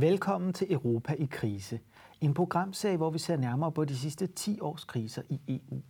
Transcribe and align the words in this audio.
Velkommen 0.00 0.52
til 0.52 0.72
Europa 0.72 1.12
i 1.12 1.28
krise. 1.30 1.80
En 2.20 2.34
programserie, 2.34 2.96
hvor 2.96 3.10
vi 3.10 3.18
ser 3.18 3.36
nærmere 3.36 3.72
på 3.72 3.84
de 3.84 3.96
sidste 3.96 4.26
10 4.26 4.60
års 4.60 4.84
kriser 4.84 5.22
i 5.28 5.40
EU. 5.48 5.80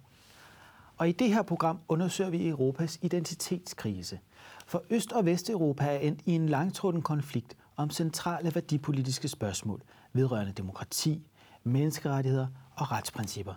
Og 0.96 1.08
i 1.08 1.12
det 1.12 1.29
her 1.29 1.43
program 1.43 1.80
undersøger 1.88 2.30
vi 2.30 2.48
Europas 2.48 2.98
identitetskrise. 3.02 4.21
For 4.66 4.82
Øst- 4.90 5.13
og 5.13 5.26
Vesteuropa 5.26 5.85
er 5.85 5.99
endt 5.99 6.21
i 6.26 6.32
en 6.32 6.49
langtråden 6.49 7.02
konflikt 7.02 7.57
om 7.76 7.90
centrale 7.90 8.54
værdipolitiske 8.54 9.29
spørgsmål 9.29 9.82
vedrørende 10.13 10.52
demokrati, 10.52 11.27
menneskerettigheder 11.64 12.46
og 12.77 12.93
retsprincipper. 12.93 13.54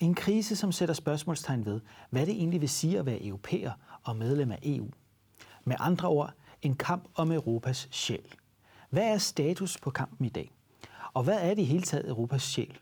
En 0.00 0.14
krise, 0.14 0.56
som 0.56 0.72
sætter 0.72 0.94
spørgsmålstegn 0.94 1.64
ved, 1.64 1.80
hvad 2.10 2.26
det 2.26 2.34
egentlig 2.34 2.60
vil 2.60 2.68
sige 2.68 2.98
at 2.98 3.06
være 3.06 3.26
europæer 3.26 3.72
og 4.02 4.16
medlem 4.16 4.52
af 4.52 4.58
EU. 4.62 4.88
Med 5.64 5.76
andre 5.78 6.08
ord, 6.08 6.32
en 6.62 6.74
kamp 6.74 7.08
om 7.14 7.32
Europas 7.32 7.88
sjæl. 7.90 8.34
Hvad 8.90 9.04
er 9.04 9.18
status 9.18 9.78
på 9.78 9.90
kampen 9.90 10.26
i 10.26 10.28
dag? 10.28 10.52
Og 11.14 11.22
hvad 11.22 11.38
er 11.40 11.54
det 11.54 11.62
i 11.62 11.64
hele 11.64 11.82
taget 11.82 12.08
Europas 12.08 12.42
sjæl? 12.42 12.78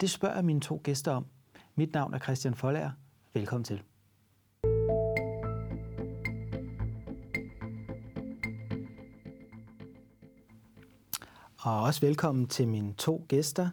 Det 0.00 0.10
spørger 0.10 0.42
mine 0.42 0.60
to 0.60 0.80
gæster 0.84 1.12
om. 1.12 1.26
Mit 1.74 1.92
navn 1.92 2.14
er 2.14 2.18
Christian 2.18 2.54
Folager. 2.54 2.90
Velkommen 3.34 3.64
til. 3.64 3.82
Og 11.58 11.82
også 11.82 12.00
velkommen 12.00 12.46
til 12.46 12.68
mine 12.68 12.94
to 12.94 13.24
gæster. 13.28 13.70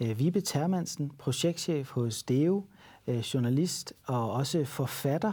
Øh, 0.00 0.18
Vibe 0.18 0.40
Termansen, 0.40 1.12
projektchef 1.18 1.90
hos 1.90 2.22
DEO, 2.22 2.64
øh, 3.06 3.18
journalist 3.18 3.92
og 4.06 4.32
også 4.32 4.64
forfatter, 4.64 5.32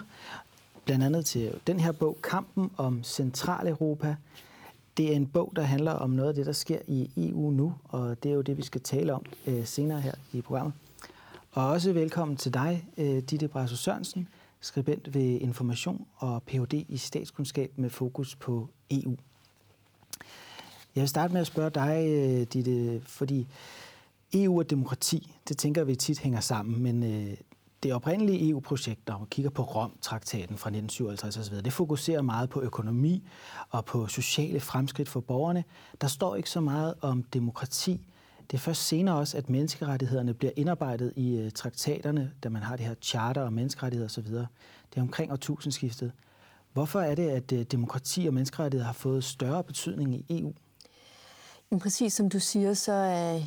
blandt 0.86 1.04
andet 1.04 1.26
til 1.26 1.62
den 1.68 1.80
her 1.80 1.92
bog, 1.92 2.18
Kampen 2.24 2.72
om 2.78 3.04
Centraleuropa. 3.04 4.16
Det 4.98 5.12
er 5.12 5.16
en 5.16 5.28
bog, 5.28 5.54
der 5.56 5.62
handler 5.62 5.92
om 5.92 6.10
noget 6.10 6.30
af 6.30 6.36
det, 6.36 6.46
der 6.46 6.52
sker 6.52 6.80
i 6.88 7.10
EU 7.18 7.52
nu, 7.52 7.74
og 7.84 8.24
det 8.24 8.32
er 8.32 8.36
jo 8.36 8.42
det, 8.42 8.58
vi 8.58 8.64
skal 8.64 8.82
tale 8.82 9.14
om 9.14 9.26
øh, 9.48 9.66
senere 9.66 10.02
her 10.02 10.14
i 10.34 10.42
programmet. 10.42 10.74
Og 11.52 11.68
også 11.68 11.94
velkommen 11.94 12.38
til 12.38 12.54
dig, 12.54 12.88
øh, 12.98 13.18
Ditte 13.18 13.48
Brasso 13.48 13.76
Sørensen, 13.76 14.28
skribent 14.62 15.14
ved 15.14 15.42
Information 15.42 16.06
og 16.18 16.44
Ph.D. 16.44 16.74
i 16.90 16.98
statskundskab 16.98 17.72
med 17.76 17.90
fokus 17.90 18.36
på 18.36 18.68
EU. 18.92 19.16
Jeg 20.96 21.02
vil 21.02 21.10
starte 21.10 21.34
med 21.34 21.42
at 21.42 21.48
spørge 21.48 21.70
dig, 21.70 22.06
øh, 22.10 22.48
Ditte, 22.54 23.02
fordi 23.06 23.48
EU 24.34 24.60
og 24.60 24.70
demokrati, 24.70 25.36
det 25.50 25.58
tænker 25.58 25.84
vi 25.84 25.96
tit 25.96 26.20
hænger 26.20 26.40
sammen, 26.40 26.84
men 26.84 27.04
øh, 27.04 27.38
det 27.84 27.94
oprindelige 27.94 28.50
EU-projekt, 28.50 29.08
når 29.08 29.18
man 29.18 29.28
kigger 29.28 29.50
på 29.52 29.64
Rom-traktaten 29.64 30.58
fra 30.58 30.70
1957 30.70 31.38
osv., 31.38 31.56
det 31.56 31.74
fokuserer 31.74 32.22
meget 32.22 32.50
på 32.50 32.62
økonomi 32.62 33.24
og 33.70 33.86
på 33.86 34.08
sociale 34.08 34.60
fremskridt 34.60 35.10
for 35.10 35.20
borgerne. 35.20 35.64
Der 36.02 36.08
står 36.08 36.36
ikke 36.36 36.50
så 36.50 36.62
meget 36.62 36.94
om 37.02 37.24
demokrati. 37.24 38.08
Det 38.52 38.58
er 38.58 38.62
først 38.62 38.88
senere 38.88 39.16
også, 39.16 39.38
at 39.38 39.50
menneskerettighederne 39.50 40.34
bliver 40.34 40.52
indarbejdet 40.56 41.14
i 41.16 41.38
øh, 41.38 41.52
traktaterne, 41.52 42.32
da 42.44 42.50
man 42.50 42.64
har 42.64 42.76
det 42.76 42.86
her 42.86 42.96
charter 43.02 43.42
og 43.42 43.54
menneskerettigheder 43.54 44.10
osv. 44.10 44.28
Det 44.28 44.98
er 44.98 45.02
omkring 45.02 45.32
årtusindskiftet. 45.32 46.12
Hvorfor 46.74 47.02
er 47.02 47.16
det, 47.16 47.30
at 47.30 47.52
øh, 47.52 47.64
demokrati 47.64 48.28
og 48.28 48.34
menneskerettigheder 48.34 48.86
har 48.86 48.94
fået 48.94 49.24
større 49.24 49.64
betydning 49.64 50.16
i 50.16 50.26
EU? 50.30 50.54
Men 51.70 51.80
præcis 51.80 52.14
som 52.14 52.30
du 52.30 52.40
siger, 52.40 52.74
så 52.74 52.92
er 52.92 53.40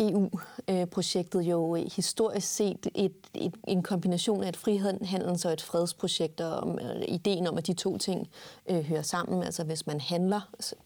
EU-projektet 0.00 1.40
jo 1.40 1.76
øh, 1.76 1.82
historisk 1.96 2.46
set 2.46 2.86
et, 2.94 3.12
et, 3.34 3.54
en 3.68 3.82
kombination 3.82 4.42
af 4.44 4.48
et 4.48 4.56
frihandels- 4.56 5.46
og 5.46 5.52
et 5.52 5.62
fredsprojekt, 5.62 6.40
og 6.40 6.56
om, 6.56 6.78
ideen 7.08 7.46
om, 7.46 7.58
at 7.58 7.66
de 7.66 7.72
to 7.72 7.98
ting 7.98 8.28
øh, 8.70 8.80
hører 8.82 9.02
sammen. 9.02 9.42
Altså 9.42 9.64
hvis 9.64 9.86
man 9.86 10.00
handler 10.00 10.40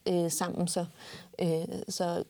øh, 0.09 0.31
sammen, 0.31 0.69
så, 0.69 0.85
øh, 1.43 1.83
så 1.89 2.25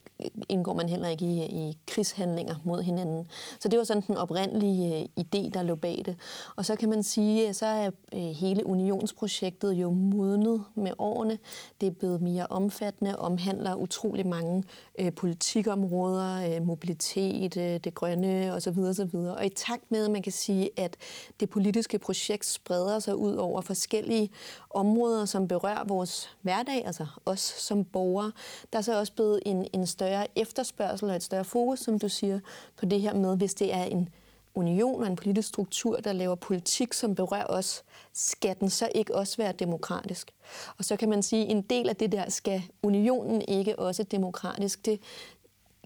indgår 0.48 0.74
man 0.74 0.88
heller 0.88 1.08
ikke 1.08 1.24
i, 1.24 1.42
i 1.42 1.78
krigshandlinger 1.86 2.54
mod 2.64 2.82
hinanden. 2.82 3.26
Så 3.60 3.68
det 3.68 3.78
var 3.78 3.84
sådan 3.84 4.02
den 4.06 4.16
oprindelige 4.16 5.00
øh, 5.00 5.24
idé, 5.24 5.50
der 5.50 5.62
lå 5.62 5.74
bag 5.74 6.02
det. 6.06 6.16
Og 6.56 6.64
så 6.64 6.76
kan 6.76 6.88
man 6.88 7.02
sige, 7.02 7.48
at 7.48 7.56
så 7.56 7.66
er 7.66 7.90
øh, 8.14 8.20
hele 8.20 8.66
unionsprojektet 8.66 9.72
jo 9.72 9.90
modnet 9.90 10.64
med 10.74 10.92
årene. 10.98 11.38
Det 11.80 11.86
er 11.86 11.90
blevet 11.90 12.22
mere 12.22 12.46
omfattende, 12.46 13.18
omhandler 13.18 13.74
utrolig 13.74 14.26
mange 14.26 14.64
øh, 14.98 15.12
politikområder, 15.12 16.56
øh, 16.56 16.66
mobilitet, 16.66 17.56
øh, 17.56 17.80
det 17.84 17.94
grønne 17.94 18.52
osv. 18.52 18.78
osv. 18.78 19.16
Og 19.16 19.46
i 19.46 19.48
takt 19.48 19.90
med, 19.90 20.04
at 20.04 20.10
man 20.10 20.22
kan 20.22 20.32
sige, 20.32 20.70
at 20.76 20.96
det 21.40 21.50
politiske 21.50 21.98
projekt 21.98 22.46
spreder 22.46 22.98
sig 22.98 23.16
ud 23.16 23.34
over 23.34 23.60
forskellige 23.60 24.30
områder, 24.70 25.24
som 25.24 25.48
berører 25.48 25.84
vores 25.84 26.30
hverdag, 26.42 26.86
altså 26.86 27.06
os 27.26 27.40
som 27.40 27.84
borgere, 27.84 28.32
der 28.72 28.78
er 28.78 28.82
så 28.82 28.99
også 29.00 29.12
blevet 29.12 29.40
en, 29.46 29.66
en 29.72 29.86
større 29.86 30.26
efterspørgsel 30.36 31.10
og 31.10 31.16
et 31.16 31.22
større 31.22 31.44
fokus, 31.44 31.78
som 31.78 31.98
du 31.98 32.08
siger, 32.08 32.40
på 32.76 32.86
det 32.86 33.00
her 33.00 33.14
med, 33.14 33.36
hvis 33.36 33.54
det 33.54 33.74
er 33.74 33.84
en 33.84 34.08
union 34.54 35.02
og 35.02 35.06
en 35.06 35.16
politisk 35.16 35.48
struktur, 35.48 35.96
der 35.96 36.12
laver 36.12 36.34
politik, 36.34 36.92
som 36.92 37.14
berører 37.14 37.46
os, 37.46 37.82
skal 38.12 38.56
den 38.60 38.70
så 38.70 38.88
ikke 38.94 39.14
også 39.14 39.36
være 39.36 39.52
demokratisk? 39.52 40.30
Og 40.78 40.84
så 40.84 40.96
kan 40.96 41.08
man 41.08 41.22
sige, 41.22 41.44
at 41.44 41.50
en 41.50 41.62
del 41.62 41.88
af 41.88 41.96
det 41.96 42.12
der, 42.12 42.30
skal 42.30 42.62
unionen 42.82 43.42
ikke 43.48 43.78
også 43.78 44.02
demokratisk? 44.02 44.86
Det, 44.86 45.00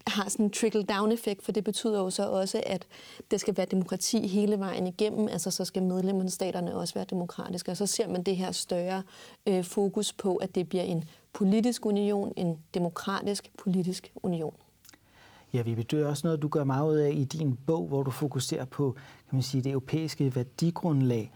har 0.07 0.29
sådan 0.29 0.45
en 0.45 0.51
trickle-down-effekt, 0.51 1.43
for 1.43 1.51
det 1.51 1.63
betyder 1.63 1.99
jo 1.99 2.09
så 2.09 2.29
også, 2.29 2.63
at 2.65 2.87
det 3.31 3.39
skal 3.41 3.57
være 3.57 3.65
demokrati 3.71 4.27
hele 4.27 4.59
vejen 4.59 4.87
igennem, 4.87 5.27
altså 5.27 5.51
så 5.51 5.65
skal 5.65 5.83
medlemsstaterne 5.83 6.75
også 6.75 6.93
være 6.93 7.05
demokratiske, 7.09 7.71
og 7.71 7.77
så 7.77 7.85
ser 7.85 8.07
man 8.07 8.23
det 8.23 8.37
her 8.37 8.51
større 8.51 9.03
øh, 9.47 9.63
fokus 9.63 10.13
på, 10.13 10.35
at 10.35 10.55
det 10.55 10.69
bliver 10.69 10.83
en 10.83 11.03
politisk 11.35 11.85
union, 11.85 12.33
en 12.37 12.57
demokratisk 12.73 13.51
politisk 13.57 14.11
union. 14.23 14.53
Ja, 15.53 15.61
vi 15.61 15.73
det 15.73 15.93
er 15.93 16.07
også 16.07 16.27
noget, 16.27 16.41
du 16.41 16.47
gør 16.47 16.63
meget 16.63 16.89
ud 16.89 16.95
af 16.95 17.11
i 17.11 17.23
din 17.23 17.57
bog, 17.67 17.87
hvor 17.87 18.03
du 18.03 18.11
fokuserer 18.11 18.65
på 18.65 18.95
kan 19.29 19.35
man 19.35 19.43
sige, 19.43 19.63
det 19.63 19.71
europæiske 19.71 20.35
værdigrundlag. 20.35 21.31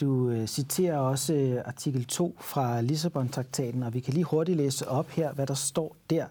Du 0.00 0.28
øh, 0.28 0.46
citerer 0.46 0.98
også 0.98 1.34
øh, 1.34 1.62
artikel 1.64 2.04
2 2.04 2.36
fra 2.40 2.80
Lissabon-traktaten, 2.80 3.82
og 3.82 3.94
vi 3.94 4.00
kan 4.00 4.14
lige 4.14 4.24
hurtigt 4.24 4.56
læse 4.56 4.88
op 4.88 5.10
her, 5.10 5.32
hvad 5.32 5.46
der 5.46 5.54
står 5.54 5.96
der 6.10 6.26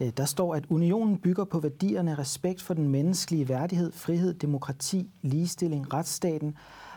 øh,– 0.00 0.12
der 0.16 0.24
står, 0.24 0.54
at 0.54 0.64
unionen 0.68 1.18
bygger 1.18 1.44
på 1.44 1.58
værdierne 1.58 2.14
respekt 2.14 2.62
for 2.62 2.74
den 2.74 2.88
menneskelige 2.88 3.48
værdighed, 3.48 3.92
frihed, 3.92 4.34
demokrati, 4.34 5.10
ligestilling, 5.22 5.94
retsstaten 5.94 6.56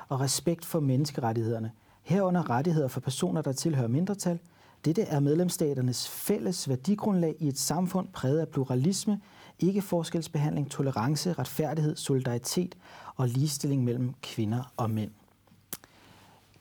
og 0.09 0.19
respekt 0.19 0.65
for 0.65 0.79
menneskerettighederne. 0.79 1.71
Herunder 2.03 2.49
rettigheder 2.49 2.88
for 2.88 2.99
personer, 2.99 3.41
der 3.41 3.51
tilhører 3.51 3.88
mindretal. 3.88 4.39
Dette 4.85 5.01
er 5.01 5.19
medlemsstaternes 5.19 6.09
fælles 6.09 6.69
værdigrundlag 6.69 7.35
i 7.40 7.47
et 7.47 7.57
samfund 7.57 8.07
præget 8.07 8.40
af 8.40 8.47
pluralisme, 8.47 9.22
ikke 9.59 9.81
forskelsbehandling, 9.81 10.72
tolerance, 10.72 11.34
retfærdighed, 11.34 11.95
solidaritet 11.95 12.78
og 13.16 13.28
ligestilling 13.28 13.84
mellem 13.84 14.13
kvinder 14.22 14.73
og 14.78 14.91
mænd. 14.91 15.12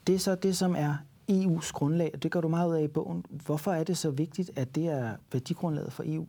Det 0.07 0.15
er 0.15 0.19
så 0.19 0.34
det, 0.34 0.57
som 0.57 0.77
er 0.77 0.95
EU's 1.31 1.73
grundlag, 1.73 2.11
og 2.15 2.23
det 2.23 2.31
gør 2.31 2.41
du 2.41 2.49
meget 2.49 2.71
ud 2.71 2.75
af 2.75 2.83
i 2.83 2.89
bogen. 2.89 3.25
Hvorfor 3.31 3.73
er 3.73 3.84
det 3.84 3.99
så 3.99 4.11
vigtigt, 4.11 4.51
at 4.57 4.75
det 4.75 4.87
er 4.87 5.17
værdigrundlaget 5.33 5.93
for 5.93 6.05
EU? 6.07 6.27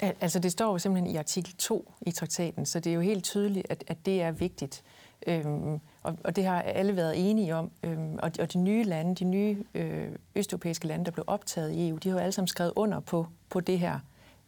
Altså 0.00 0.38
det 0.38 0.52
står 0.52 0.72
jo 0.72 0.78
simpelthen 0.78 1.14
i 1.14 1.16
artikel 1.16 1.56
2 1.56 1.92
i 2.06 2.10
traktaten, 2.10 2.66
så 2.66 2.80
det 2.80 2.90
er 2.90 2.94
jo 2.94 3.00
helt 3.00 3.24
tydeligt, 3.24 3.66
at, 3.70 3.84
at 3.86 4.06
det 4.06 4.22
er 4.22 4.30
vigtigt. 4.30 4.82
Øhm, 5.26 5.80
og, 6.02 6.18
og 6.24 6.36
det 6.36 6.44
har 6.44 6.62
alle 6.62 6.96
været 6.96 7.30
enige 7.30 7.54
om. 7.54 7.70
Øhm, 7.82 8.18
og, 8.22 8.30
og 8.40 8.52
de 8.52 8.58
nye 8.58 8.84
lande, 8.84 9.14
de 9.14 9.24
nye 9.24 9.64
øh, 9.74 10.08
østeuropæiske 10.34 10.86
lande, 10.86 11.04
der 11.04 11.10
blev 11.10 11.24
optaget 11.26 11.72
i 11.72 11.88
EU, 11.88 11.96
de 11.96 12.08
har 12.08 12.16
jo 12.16 12.20
alle 12.20 12.32
sammen 12.32 12.48
skrevet 12.48 12.72
under 12.76 13.00
på, 13.00 13.26
på 13.48 13.60
det 13.60 13.78
her, 13.78 13.98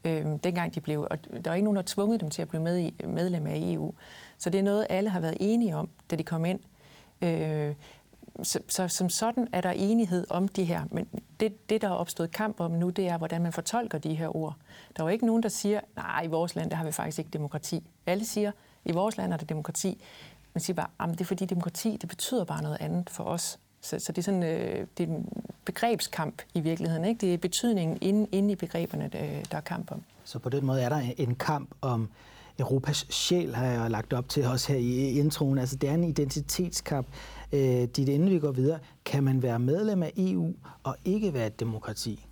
øhm, 0.05 0.39
dengang 0.39 0.75
de 0.75 0.81
blev. 0.81 1.07
Og 1.11 1.19
der 1.45 1.51
er 1.51 1.55
ikke 1.55 1.65
nogen, 1.65 1.77
der 1.77 1.83
har 1.83 1.87
tvunget 1.87 2.21
dem 2.21 2.31
til 2.31 2.43
at 2.43 2.49
blive 2.49 2.63
med 2.63 2.79
i, 2.79 2.95
medlem 3.07 3.47
af 3.47 3.55
EU. 3.57 3.95
Så 4.39 4.51
det 4.51 4.59
er 4.59 4.63
noget, 4.63 4.87
alle 4.91 5.11
har 5.11 5.21
været 5.21 5.37
enige 5.41 5.77
om, 5.77 5.89
da 6.11 6.17
de 6.17 6.23
kom 6.23 6.45
ind. 6.45 6.61
Øh, 7.23 7.75
så, 8.43 8.59
så 8.69 8.89
som 8.89 9.09
sådan 9.09 9.49
er 9.53 9.61
der 9.61 9.71
enighed 9.71 10.27
om 10.31 10.49
de 10.49 10.65
her, 10.65 10.83
men 10.91 11.09
det, 11.41 11.71
det, 11.71 11.83
der 11.83 11.89
er 11.89 11.93
opstået 11.93 12.33
kamp 12.33 12.61
om 12.61 12.71
nu, 12.71 12.91
det 12.91 13.09
er, 13.09 13.19
hvordan 13.19 13.43
man 13.43 13.53
fortolker 13.53 13.99
de 13.99 14.15
her 14.15 14.37
ord. 14.37 14.57
Der 14.97 15.03
er 15.03 15.07
jo 15.07 15.13
ikke 15.13 15.27
nogen, 15.27 15.43
der 15.43 15.49
siger, 15.49 15.81
nej, 15.97 16.23
i 16.23 16.27
vores 16.27 16.55
land, 16.55 16.71
der 16.71 16.77
har 16.77 16.85
vi 16.85 16.93
faktisk 16.93 17.19
ikke 17.19 17.31
demokrati. 17.31 17.91
Alle 18.07 18.25
siger, 18.25 18.53
i 18.85 18.93
vores 18.93 19.17
land 19.17 19.33
er 19.33 19.37
der 19.37 19.47
demokrati. 19.47 20.03
Man 20.55 20.61
siger 20.61 20.75
bare, 20.75 20.89
ah, 20.99 21.11
at 21.11 21.19
det 21.19 21.21
er 21.21 21.29
fordi 21.29 21.45
demokrati, 21.45 21.97
det 22.01 22.09
betyder 22.09 22.45
bare 22.45 22.63
noget 22.63 22.77
andet 22.81 23.11
for 23.11 23.25
os. 23.25 23.59
Så, 23.81 23.99
så 23.99 24.13
det 24.13 24.19
er 24.19 24.23
sådan 24.23 24.43
øh, 24.43 24.87
det 24.99 25.09
er 25.09 25.15
en 25.15 25.29
begrebskamp 25.65 26.43
i 26.55 26.61
virkeligheden. 26.61 27.05
Ikke? 27.05 27.21
Det 27.21 27.35
er 27.35 27.39
betydningen 27.39 27.99
inde, 28.01 28.27
inde 28.33 28.53
i 28.53 28.57
begreberne, 28.57 29.11
der 29.51 29.57
er 29.57 29.61
kamp 29.61 29.93
om. 29.93 30.03
Så 30.25 30.39
på 30.39 30.49
den 30.49 30.67
måde 30.67 30.83
er 30.83 30.89
der 30.89 31.03
en 31.19 31.35
kamp 31.35 31.71
om 31.81 32.09
Europas 32.59 33.07
sjæl, 33.11 33.55
har 33.55 33.67
jeg 33.67 33.91
lagt 33.91 34.13
op 34.13 34.29
til 34.29 34.47
også 34.47 34.73
her 34.73 34.79
i 34.79 35.19
introen. 35.19 35.59
Altså 35.59 35.77
det 35.77 35.89
er 35.89 35.95
en 35.95 36.05
identitetskamp. 36.05 37.07
Øh, 37.53 37.85
dit 37.85 38.09
inden 38.09 38.31
vi 38.31 38.39
går 38.39 38.53
videre, 38.53 38.79
kan 39.05 39.25
man 39.25 39.43
være 39.43 39.59
medlem 39.59 40.03
af 40.03 40.13
EU 40.17 40.55
og 40.83 40.97
ikke 41.05 41.35
være 41.35 41.47
et 41.47 41.61
demokrati? 41.61 42.27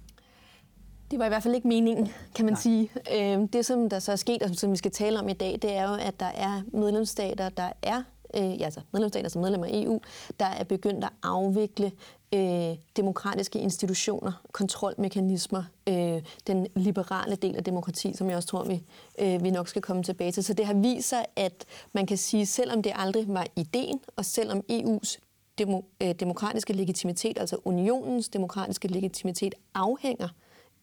Det 1.10 1.18
var 1.18 1.24
i 1.24 1.28
hvert 1.28 1.42
fald 1.42 1.54
ikke 1.54 1.68
meningen, 1.68 2.08
kan 2.34 2.44
man 2.44 2.54
Nej. 2.54 2.60
sige. 2.60 2.90
Øh, 3.12 3.48
det, 3.52 3.66
som 3.66 3.88
der 3.88 3.98
så 3.98 4.12
er 4.12 4.16
sket, 4.16 4.42
og 4.42 4.50
som 4.54 4.72
vi 4.72 4.76
skal 4.76 4.90
tale 4.90 5.18
om 5.18 5.28
i 5.28 5.32
dag, 5.32 5.58
det 5.62 5.72
er 5.72 5.88
jo, 5.88 5.94
at 5.94 6.20
der 6.20 6.26
er 6.26 6.62
medlemsstater, 6.72 7.48
der 7.48 7.72
er 7.82 8.02
øh, 8.36 8.60
ja, 8.60 8.64
altså 8.64 8.80
medlemsstater 8.92 9.28
som 9.28 9.42
medlemmer 9.42 9.66
af 9.66 9.70
EU, 9.72 10.00
der 10.40 10.46
er 10.46 10.64
begyndt 10.64 11.04
at 11.04 11.10
afvikle 11.22 11.92
øh, 12.34 12.76
demokratiske 12.96 13.58
institutioner, 13.58 14.32
kontrolmekanismer, 14.52 15.64
øh, 15.88 16.22
den 16.46 16.66
liberale 16.76 17.36
del 17.36 17.56
af 17.56 17.64
demokrati, 17.64 18.16
som 18.16 18.28
jeg 18.28 18.36
også 18.36 18.48
tror, 18.48 18.64
vi, 18.64 18.82
øh, 19.18 19.44
vi 19.44 19.50
nok 19.50 19.68
skal 19.68 19.82
komme 19.82 20.02
tilbage 20.02 20.32
til. 20.32 20.44
Så 20.44 20.54
det 20.54 20.66
har 20.66 20.74
vist 20.74 21.08
sig, 21.08 21.24
at 21.36 21.64
man 21.92 22.06
kan 22.06 22.16
sige, 22.16 22.46
selvom 22.46 22.82
det 22.82 22.92
aldrig 22.96 23.24
var 23.28 23.46
ideen, 23.56 24.00
og 24.16 24.24
selvom 24.24 24.62
EU's 24.72 25.18
demo, 25.58 25.80
øh, 26.02 26.14
demokratiske 26.14 26.72
legitimitet, 26.72 27.38
altså 27.38 27.56
unionens 27.64 28.28
demokratiske 28.28 28.88
legitimitet, 28.88 29.54
afhænger 29.74 30.28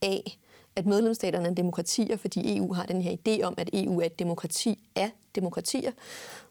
af, 0.02 0.38
at 0.76 0.86
medlemsstaterne 0.86 1.48
er 1.48 1.54
demokratier, 1.54 2.18
fordi 2.18 2.58
EU 2.58 2.74
har 2.74 2.86
den 2.86 3.02
her 3.02 3.16
idé 3.18 3.44
om, 3.44 3.54
at 3.58 3.70
EU 3.74 4.00
er 4.00 4.06
et 4.06 4.20
demokrati 4.20 4.80
af 4.96 5.12
demokratier. 5.36 5.92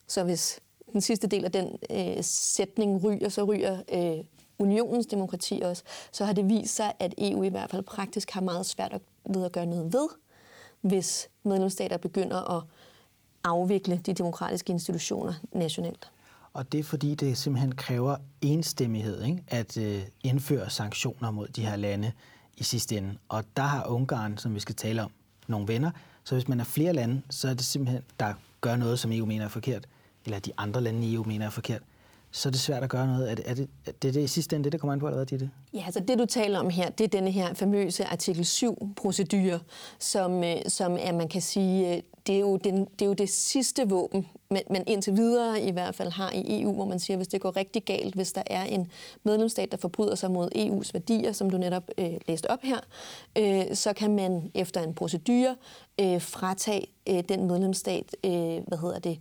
Så 0.07 0.25
hvis 0.25 0.61
den 0.93 1.01
sidste 1.01 1.27
del 1.27 1.45
af 1.45 1.53
den 1.53 1.79
øh, 1.91 2.25
sætning 2.25 3.05
ryger, 3.05 3.29
så 3.29 3.45
ryger 3.45 3.79
øh, 3.93 4.25
unionens 4.59 5.07
demokrati 5.07 5.61
også, 5.65 5.83
så 6.13 6.25
har 6.25 6.33
det 6.33 6.49
vist 6.49 6.77
sig, 6.77 6.93
at 6.99 7.15
EU 7.19 7.43
i 7.43 7.49
hvert 7.49 7.71
fald 7.71 7.83
praktisk 7.83 8.31
har 8.31 8.41
meget 8.41 8.67
svært 8.67 8.93
at, 8.93 9.01
ved 9.31 9.45
at 9.45 9.53
gøre 9.53 9.67
noget 9.67 9.93
ved, 9.93 10.09
hvis 10.81 11.29
medlemsstater 11.43 11.97
begynder 11.97 12.57
at 12.57 12.63
afvikle 13.45 14.01
de 14.07 14.13
demokratiske 14.13 14.73
institutioner 14.73 15.35
nationalt. 15.53 16.11
Og 16.53 16.73
det 16.73 16.81
er 16.81 16.85
fordi, 16.85 17.15
det 17.15 17.39
simpelthen 17.39 17.75
kræver 17.75 18.17
enstemmighed 18.41 19.25
ikke? 19.25 19.45
at 19.49 19.77
øh, 19.77 20.03
indføre 20.25 20.71
sanktioner 20.71 21.31
mod 21.31 21.49
de 21.49 21.67
her 21.67 21.77
lande 21.77 22.13
i 22.57 22.63
sidste 22.63 22.97
ende. 22.97 23.17
Og 23.29 23.45
der 23.57 23.63
har 23.63 23.87
Ungarn, 23.87 24.39
som 24.39 24.55
vi 24.55 24.61
skal 24.61 24.75
tale 24.75 25.03
om, 25.03 25.11
nogle 25.47 25.69
venner. 25.69 25.91
Så 26.25 26.35
hvis 26.35 26.49
man 26.49 26.61
er 26.61 26.65
flere 26.65 26.93
lande, 26.93 27.23
så 27.31 27.49
er 27.49 27.55
det 27.55 27.65
simpelthen, 27.65 28.03
der 28.21 28.35
gør 28.61 28.77
noget, 28.77 28.99
som 28.99 29.13
EU 29.13 29.27
mener 29.27 29.45
er 29.45 29.49
forkert, 29.49 29.87
eller 30.25 30.39
de 30.39 30.53
andre 30.57 30.81
lande 30.81 31.07
i 31.07 31.15
EU 31.15 31.25
mener 31.25 31.47
er 31.47 31.51
forkert, 31.51 31.83
så 32.31 32.49
er 32.49 32.51
det 32.51 32.61
svært 32.61 32.83
at 32.83 32.91
gøre 32.91 33.07
noget. 33.07 33.31
Er 33.31 33.35
det 33.35 33.45
er 33.47 33.55
det, 33.55 33.69
er 33.87 33.93
det, 34.03 34.15
det 34.15 34.23
i 34.23 34.27
sidste 34.27 34.57
ende 34.57 34.65
det, 34.65 34.73
der 34.73 34.79
kommer 34.79 34.93
an 34.93 35.01
på, 35.01 35.07
eller 35.07 35.25
hvad, 35.25 35.39
det? 35.39 35.51
Ja, 35.75 35.83
altså 35.85 36.01
det, 36.01 36.19
du 36.19 36.27
taler 36.27 36.59
om 36.59 36.71
her, 36.71 36.91
det 36.91 37.05
er 37.05 37.09
denne 37.09 37.31
her 37.31 37.55
famøse 37.55 38.05
artikel 38.05 38.43
7-procedure, 38.43 39.61
som, 39.99 40.45
øh, 40.45 40.57
som 40.69 40.97
er, 41.01 41.13
man 41.13 41.29
kan 41.29 41.43
sige, 41.43 41.97
øh, 41.97 42.03
det 42.27 42.35
er, 42.35 42.41
jo 42.41 42.57
den, 42.57 42.85
det 42.85 43.03
er 43.03 43.07
jo 43.07 43.13
det 43.13 43.29
sidste 43.29 43.89
våben, 43.89 44.29
men, 44.51 44.63
men 44.71 44.85
indtil 44.87 45.17
videre 45.17 45.61
i 45.61 45.71
hvert 45.71 45.95
fald 45.95 46.11
har 46.11 46.31
i 46.33 46.63
EU, 46.63 46.73
hvor 46.73 46.85
man 46.85 47.01
siger, 47.01 47.17
hvis 47.17 47.29
det 47.29 47.41
går 47.41 47.57
rigtig 47.57 47.85
galt, 47.85 48.15
hvis 48.15 48.33
der 48.33 48.43
er 48.47 48.65
en 48.65 48.91
medlemsstat, 49.23 49.73
der 49.73 49.77
forbryder 49.77 50.15
sig 50.15 50.31
mod 50.31 50.49
EU's 50.57 50.91
værdier, 50.93 51.33
som 51.33 51.51
du 51.51 51.59
netop 51.59 51.91
øh, 51.99 52.15
læste 52.29 52.51
op 52.51 52.63
her, 52.63 52.79
øh, 53.39 53.75
så 53.75 53.93
kan 53.93 54.17
man 54.17 54.51
efter 54.55 54.83
en 54.83 54.95
procedure 54.95 55.57
øh, 56.01 56.21
fratage 56.21 56.87
øh, 57.09 57.23
den 57.29 57.47
medlemsstat, 57.47 58.17
øh, 58.25 58.31
hvad 58.67 58.79
hedder 58.79 58.99
det, 58.99 59.19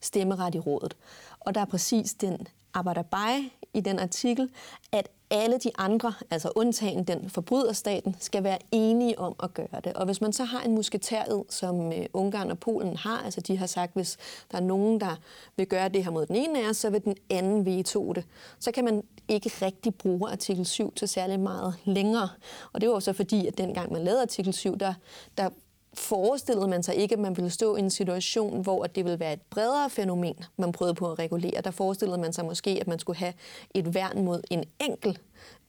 stemmeret 0.00 0.54
i 0.54 0.58
rådet. 0.58 0.96
Og 1.40 1.54
der 1.54 1.60
er 1.60 1.64
præcis 1.64 2.14
den 2.14 2.46
arbejderbej 2.74 3.40
i 3.76 3.80
den 3.80 3.98
artikel, 3.98 4.50
at 4.92 5.08
alle 5.30 5.58
de 5.58 5.70
andre, 5.78 6.14
altså 6.30 6.52
undtagen 6.54 7.04
den 7.04 7.30
forbryderstaten, 7.30 8.16
skal 8.20 8.44
være 8.44 8.58
enige 8.72 9.18
om 9.18 9.34
at 9.42 9.54
gøre 9.54 9.80
det. 9.84 9.92
Og 9.92 10.04
hvis 10.04 10.20
man 10.20 10.32
så 10.32 10.44
har 10.44 10.60
en 10.62 10.74
musketæred, 10.74 11.44
som 11.48 11.92
øh, 11.92 12.06
Ungarn 12.12 12.50
og 12.50 12.58
Polen 12.58 12.96
har, 12.96 13.22
altså 13.24 13.40
de 13.40 13.58
har 13.58 13.66
sagt, 13.66 13.94
hvis 13.94 14.16
der 14.52 14.58
er 14.58 14.62
nogen, 14.62 15.00
der 15.00 15.16
vil 15.56 15.66
gøre 15.66 15.88
det 15.88 16.04
her 16.04 16.10
mod 16.10 16.26
den 16.26 16.36
ene 16.36 16.64
af 16.64 16.68
os, 16.68 16.76
så 16.76 16.90
vil 16.90 17.04
den 17.04 17.16
anden 17.30 17.66
veto 17.66 18.12
det. 18.12 18.24
Så 18.58 18.72
kan 18.72 18.84
man 18.84 19.02
ikke 19.28 19.50
rigtig 19.62 19.94
bruge 19.94 20.30
artikel 20.30 20.66
7 20.66 20.92
til 20.92 21.08
særlig 21.08 21.40
meget 21.40 21.74
længere. 21.84 22.28
Og 22.72 22.80
det 22.80 22.88
var 22.88 22.98
så 22.98 23.12
fordi, 23.12 23.46
at 23.46 23.58
dengang 23.58 23.92
man 23.92 24.04
lavede 24.04 24.22
artikel 24.22 24.52
7, 24.52 24.78
der, 24.78 24.94
der 25.38 25.50
forestillede 25.96 26.68
man 26.68 26.82
sig 26.82 26.94
ikke, 26.94 27.12
at 27.12 27.18
man 27.18 27.36
ville 27.36 27.50
stå 27.50 27.76
i 27.76 27.78
en 27.78 27.90
situation, 27.90 28.62
hvor 28.62 28.84
det 28.84 29.04
ville 29.04 29.20
være 29.20 29.32
et 29.32 29.42
bredere 29.50 29.90
fænomen, 29.90 30.34
man 30.56 30.72
prøvede 30.72 30.94
på 30.94 31.12
at 31.12 31.18
regulere. 31.18 31.60
Der 31.64 31.70
forestillede 31.70 32.18
man 32.18 32.32
sig 32.32 32.44
måske, 32.44 32.70
at 32.80 32.86
man 32.86 32.98
skulle 32.98 33.18
have 33.18 33.32
et 33.74 33.94
værn 33.94 34.24
mod 34.24 34.40
en 34.50 34.64
enkel 34.80 35.18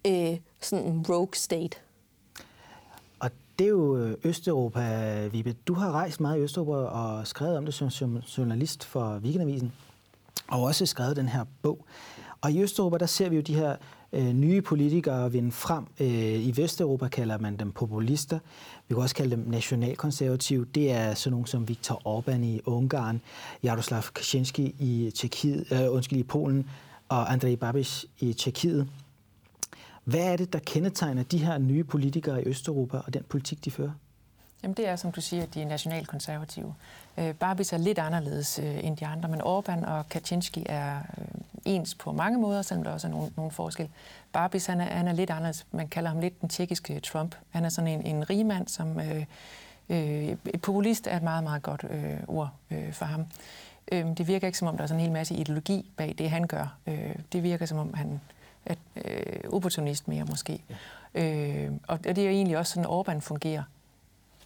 øh, 0.08 0.38
sådan 0.62 0.86
en 0.86 1.06
rogue 1.10 1.36
state. 1.36 1.78
Og 3.20 3.30
det 3.60 3.66
er 3.66 3.70
jo 3.70 3.98
øh, 3.98 4.18
Østeuropa, 4.24 5.28
Vibe. 5.28 5.56
Du 5.68 5.74
har 5.74 5.92
rejst 5.92 6.20
meget 6.20 6.38
i 6.38 6.42
Østeuropa 6.42 6.78
og 6.78 7.28
skrevet 7.28 7.58
om 7.58 7.66
det 7.66 7.74
som 7.74 8.18
journalist 8.38 8.86
for 8.86 9.20
Weekendavisen, 9.24 9.74
og 10.48 10.64
også 10.64 10.86
skrevet 10.86 11.16
den 11.16 11.28
her 11.28 11.46
bog. 11.62 11.86
Og 12.42 12.52
i 12.52 12.62
Østeuropa, 12.62 12.98
der 12.98 13.06
ser 13.06 13.30
vi 13.30 13.36
jo 13.36 13.42
de 13.42 13.56
her 13.56 13.76
øh, 14.14 14.34
nye 14.34 14.62
politikere 14.62 15.32
vinde 15.32 15.52
frem. 15.52 15.86
Øh, 16.00 16.48
I 16.48 16.54
Vesteuropa 16.56 17.08
kalder 17.08 17.38
man 17.38 17.58
dem 17.58 17.72
populister. 17.72 18.40
Vi 18.88 18.94
kan 18.94 19.02
også 19.02 19.16
kalde 19.16 19.36
dem 19.36 19.46
nationalkonservative. 19.48 20.66
Det 20.76 20.92
er 20.92 21.14
sådan 21.14 21.32
nogle 21.32 21.48
som 21.48 21.68
Viktor 21.68 22.02
Orbán 22.08 22.42
i 22.44 22.62
Ungarn, 22.66 23.22
Jaroslav 23.64 24.04
Kaczynski 24.16 24.76
i, 24.80 25.12
Tjekkiet, 25.16 25.66
øh, 25.72 25.94
undskyld, 25.94 26.20
i 26.20 26.24
Polen 26.24 26.70
og 27.10 27.32
Andrej 27.32 27.56
Babiš 27.56 28.06
i 28.20 28.34
Tjekkiet. 28.34 28.88
Hvad 30.04 30.32
er 30.32 30.38
det, 30.38 30.54
der 30.54 30.60
kendetegner 30.60 31.24
de 31.24 31.38
her 31.38 31.58
nye 31.58 31.84
politikere 31.84 32.44
i 32.44 32.48
Østeuropa 32.48 32.98
og 32.98 33.14
den 33.14 33.24
politik, 33.30 33.66
de 33.66 33.72
fører? 33.72 33.92
Jamen 34.64 34.78
det 34.78 34.88
er, 34.88 34.96
som 34.96 35.12
du 35.12 35.22
siger, 35.22 35.44
at 35.44 35.54
de 35.54 35.62
er 35.62 35.66
nationalkonservative. 35.66 36.74
Øh, 37.18 37.34
Barbis 37.34 37.74
er 37.74 37.78
lidt 37.78 38.00
anderledes 38.00 38.60
øh, 38.60 38.84
end 38.84 38.98
de 38.98 39.06
andre, 39.06 39.30
men 39.30 39.42
Orbán 39.42 39.88
og 39.88 40.10
Kaczynski 40.10 40.66
er 40.70 40.98
øh, 41.18 41.26
ens 41.66 41.96
på 41.96 42.12
mange 42.12 42.40
måder, 42.40 42.62
selvom 42.62 42.84
der 42.84 42.92
også 42.92 43.08
er 43.08 43.12
nogle, 43.12 43.32
nogle 43.36 43.52
forskel. 43.52 43.90
Barbis, 44.34 44.66
han 44.66 44.82
er, 44.82 44.86
han 44.86 45.08
er 45.08 45.14
lidt 45.14 45.30
anderledes. 45.30 45.66
Man 45.72 45.88
kalder 45.88 46.10
ham 46.10 46.20
lidt 46.20 46.42
den 46.42 46.50
tjekkiske 46.50 47.00
Trump. 47.00 47.36
Han 47.50 47.66
er 47.66 47.70
sådan 47.70 47.88
en, 47.88 48.06
en 48.16 48.30
rigmand, 48.30 48.68
som... 48.68 49.00
Øh, 49.00 49.26
øh, 49.90 50.38
populist 50.64 51.08
er 51.08 51.18
et 51.18 51.24
meget, 51.24 51.44
meget 51.44 51.62
godt 51.62 51.86
øh, 51.90 52.20
ord 52.28 52.50
øh, 52.72 52.94
for 52.94 53.06
ham. 53.06 53.26
Øh, 53.92 54.06
det 54.18 54.28
virker 54.28 54.48
ikke, 54.48 54.58
som 54.58 54.68
om 54.68 54.78
der 54.78 54.84
er 54.84 54.88
sådan 54.88 55.00
en 55.00 55.06
hel 55.06 55.14
masse 55.14 55.36
ideologi 55.36 55.92
bag 55.98 56.16
det, 56.18 56.30
han 56.30 56.48
gør. 56.48 56.78
Øh, 56.88 57.16
det 57.34 57.44
virker, 57.44 57.66
som 57.66 57.78
om 57.78 57.94
han 57.94 58.22
er 58.66 58.76
øh, 59.06 59.52
opportunist 59.54 60.08
mere, 60.08 60.26
måske. 60.26 60.64
Ja. 60.70 60.76
Øh, 61.24 61.72
og 61.88 62.04
det 62.04 62.18
er 62.18 62.30
egentlig 62.30 62.58
også 62.58 62.74
sådan, 62.74 62.90
Orbán 62.90 63.20
fungerer. 63.20 63.64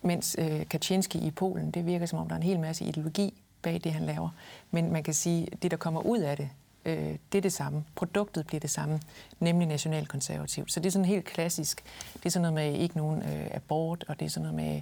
Mens 0.02 0.36
øh, 0.40 0.68
Kaczynski 0.70 1.18
i 1.18 1.32
Polen, 1.32 1.72
det 1.72 1.86
virker 1.86 2.06
som 2.06 2.20
om, 2.20 2.28
der 2.28 2.36
er 2.36 2.38
en 2.38 2.44
hel 2.44 2.60
masse 2.60 2.86
ideologi 2.86 3.34
bag 3.62 3.82
det, 3.84 3.94
han 3.94 4.04
laver. 4.04 4.30
Men 4.72 4.92
man 4.92 5.04
kan 5.04 5.14
sige, 5.14 5.48
at 5.52 5.64
det, 5.64 5.72
der 5.72 5.78
kommer 5.78 6.02
ud 6.02 6.20
af 6.20 6.38
det, 6.38 6.50
øh, 6.86 7.16
det 7.32 7.38
er 7.38 7.42
det 7.42 7.54
samme. 7.54 7.84
Produktet 7.96 8.48
bliver 8.48 8.60
det 8.60 8.70
samme, 8.70 9.02
nemlig 9.40 9.68
nationalkonservativt. 9.68 10.72
Så 10.72 10.80
det 10.80 10.86
er 10.88 10.92
sådan 10.92 11.06
helt 11.06 11.26
klassisk. 11.26 11.84
Det 12.14 12.26
er 12.26 12.30
sådan 12.30 12.54
noget 12.54 12.54
med 12.54 12.80
ikke 12.80 12.98
nogen 12.98 13.22
øh, 13.22 13.48
abort, 13.52 14.06
og 14.08 14.20
det 14.20 14.26
er 14.26 14.30
sådan 14.30 14.52
noget 14.52 14.56
med 14.56 14.82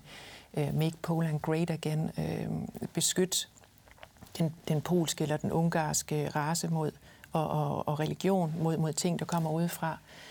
øh, 0.64 0.76
make 0.76 0.98
Poland 1.02 1.40
great 1.40 1.70
again, 1.70 2.12
øh, 2.18 2.48
beskyt 2.94 3.50
den, 4.38 4.54
den 4.68 4.82
polske 4.82 5.22
eller 5.22 5.38
den 5.38 5.52
ungarske 5.52 6.30
race 6.30 6.68
mod 6.68 6.92
og, 7.32 7.48
og, 7.48 7.88
og 7.88 8.00
religion 8.00 8.54
mod, 8.62 8.78
mod 8.78 8.94
ting, 8.94 9.20
der 9.20 9.26
kommer 9.26 9.52
udefra. 9.52 9.92
Øh, 9.92 10.29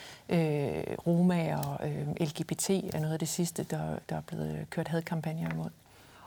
Roma 1.06 1.56
og 1.56 1.88
øh, 1.88 2.08
LGBT 2.20 2.70
er 2.70 3.00
noget 3.00 3.12
af 3.12 3.18
det 3.18 3.28
sidste, 3.28 3.62
der, 3.62 3.98
der 4.08 4.16
er 4.16 4.20
blevet 4.20 4.66
kørt 4.70 4.88
hadkampagner 4.88 5.52
imod. 5.52 5.70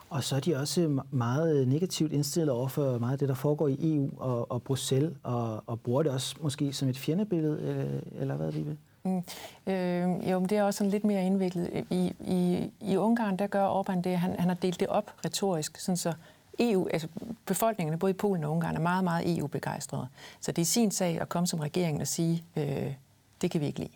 Og 0.09 0.23
så 0.23 0.35
er 0.35 0.39
de 0.39 0.55
også 0.55 1.01
meget 1.11 1.67
negativt 1.67 2.11
indstillet 2.13 2.49
over 2.49 2.67
for 2.67 2.97
meget 2.97 3.13
af 3.13 3.19
det, 3.19 3.29
der 3.29 3.35
foregår 3.35 3.67
i 3.67 3.77
EU 3.95 4.09
og, 4.17 4.51
og 4.51 4.63
Bruxelles, 4.63 5.13
og, 5.23 5.63
og 5.67 5.79
bruger 5.79 6.03
det 6.03 6.11
også 6.11 6.35
måske 6.41 6.73
som 6.73 6.89
et 6.89 6.97
fjendebillede, 6.97 7.61
øh, 7.61 8.21
eller 8.21 8.35
hvad, 8.35 8.51
Vibe? 8.51 8.77
Mm, 9.03 9.23
øh, 9.67 10.29
jo, 10.31 10.39
men 10.39 10.49
det 10.49 10.57
er 10.57 10.63
også 10.63 10.77
sådan 10.77 10.91
lidt 10.91 11.03
mere 11.03 11.25
indviklet. 11.25 11.85
I, 11.89 12.13
i, 12.19 12.71
i 12.81 12.97
Ungarn, 12.97 13.37
der 13.37 13.47
gør 13.47 13.81
Orbán 13.81 14.01
det, 14.01 14.17
han, 14.17 14.35
han 14.39 14.47
har 14.47 14.55
delt 14.55 14.79
det 14.79 14.87
op 14.87 15.13
retorisk, 15.25 15.77
sådan 15.77 15.97
så 15.97 16.13
EU, 16.59 16.87
altså 16.93 17.07
befolkningen 17.45 17.99
både 17.99 18.09
i 18.09 18.13
Polen 18.13 18.43
og 18.43 18.51
Ungarn 18.51 18.75
er 18.75 18.79
meget, 18.79 19.03
meget 19.03 19.37
EU-begejstrede. 19.37 20.07
Så 20.41 20.51
det 20.51 20.61
er 20.61 20.65
sin 20.65 20.91
sag 20.91 21.21
at 21.21 21.29
komme 21.29 21.47
som 21.47 21.59
regering 21.59 22.01
og 22.01 22.07
sige, 22.07 22.43
øh, 22.55 22.93
det 23.41 23.51
kan 23.51 23.61
vi 23.61 23.65
ikke 23.65 23.79
lide. 23.79 23.91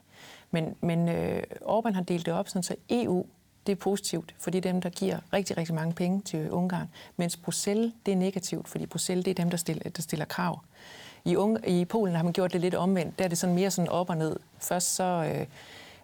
Men, 0.52 0.76
men 0.82 1.10
øh, 1.10 1.44
Orbán 1.62 1.92
har 1.92 2.02
delt 2.02 2.26
det 2.26 2.34
op, 2.34 2.48
sådan 2.48 2.64
så 2.64 2.76
EU 2.90 3.26
det 3.66 3.72
er 3.72 3.76
positivt, 3.76 4.36
fordi 4.40 4.60
dem, 4.60 4.82
der 4.82 4.90
giver 4.90 5.20
rigtig, 5.34 5.58
rigtig 5.58 5.76
mange 5.76 5.94
penge 5.94 6.22
til 6.22 6.52
Ungarn, 6.52 6.90
mens 7.18 7.38
Bruxelles, 7.38 7.94
det 8.06 8.12
er 8.12 8.16
negativt, 8.16 8.68
fordi 8.68 8.86
Bruxelles, 8.86 9.26
det 9.26 9.32
er 9.32 9.36
dem, 9.36 9.50
der 9.50 9.58
stiller, 9.58 9.90
der 9.90 10.02
stiller 10.02 10.26
krav. 10.26 10.60
I, 11.26 11.36
Ung- 11.36 11.70
I 11.70 11.86
Polen 11.86 12.16
har 12.16 12.24
man 12.24 12.34
gjort 12.34 12.54
det 12.54 12.62
lidt 12.62 12.76
omvendt. 12.76 13.20
Der 13.20 13.26
er 13.26 13.30
det 13.30 13.38
sådan 13.38 13.56
mere 13.56 13.72
sådan 13.72 13.90
op 13.90 14.10
og 14.10 14.18
ned. 14.18 14.36
Først 14.60 14.96
så, 14.96 15.32
øh, 15.34 15.48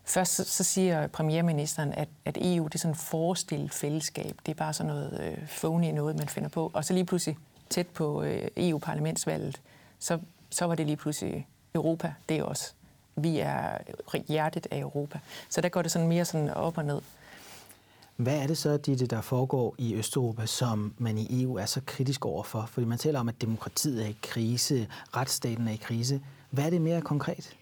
først 0.06 0.36
så, 0.36 0.44
så 0.44 0.64
siger 0.64 1.08
premierministeren, 1.08 1.94
at, 1.94 2.10
at 2.26 2.38
EU 2.42 2.64
det 2.64 2.76
er 2.76 2.80
sådan 2.80 2.92
et 2.92 2.98
forestillet 2.98 3.74
fællesskab. 3.74 4.36
Det 4.46 4.52
er 4.52 4.56
bare 4.56 4.74
sådan 4.74 4.94
noget 4.94 5.20
øh, 5.22 5.48
phony 5.48 5.86
noget, 5.86 6.18
man 6.18 6.28
finder 6.30 6.50
på. 6.50 6.72
Og 6.74 6.86
så 6.86 6.94
lige 6.94 7.06
pludselig 7.06 7.38
tæt 7.70 7.88
på 7.88 8.24
øh, 8.24 8.48
EU-parlamentsvalget, 8.58 9.62
så, 10.00 10.20
så 10.50 10.66
var 10.66 10.76
det 10.76 10.86
lige 10.86 10.98
pludselig 10.98 11.48
Europa, 11.76 12.14
det 12.30 12.38
er 12.38 12.44
også. 12.44 12.74
Vi 13.16 13.40
er 13.40 13.78
hjertet 14.28 14.68
af 14.72 14.80
Europa. 14.80 15.20
Så 15.50 15.62
der 15.62 15.70
går 15.70 15.82
det 15.82 15.92
sådan 15.92 16.08
mere 16.08 16.26
sådan 16.26 16.50
op 16.50 16.78
og 16.78 16.86
ned. 16.86 17.02
Hvad 18.16 18.38
er 18.38 18.48
det 18.48 18.58
så, 18.58 18.78
det 18.78 19.10
der 19.10 19.22
foregår 19.22 19.76
i 19.78 19.96
Østeuropa, 19.96 20.46
som 20.46 20.94
man 20.98 21.18
i 21.18 21.44
EU 21.44 21.56
er 21.56 21.66
så 21.66 21.82
kritisk 21.86 22.26
overfor? 22.26 22.66
Fordi 22.72 22.88
man 22.88 22.98
taler 22.98 23.20
om, 23.20 23.30
at 23.30 23.42
demokratiet 23.42 24.04
er 24.04 24.08
i 24.08 24.18
krise, 24.22 24.88
retsstaten 25.16 25.68
er 25.68 25.72
i 25.72 25.80
krise. 25.82 26.22
Hvad 26.50 26.66
er 26.66 26.70
det 26.70 26.82
mere 26.82 27.02
konkret? 27.02 27.56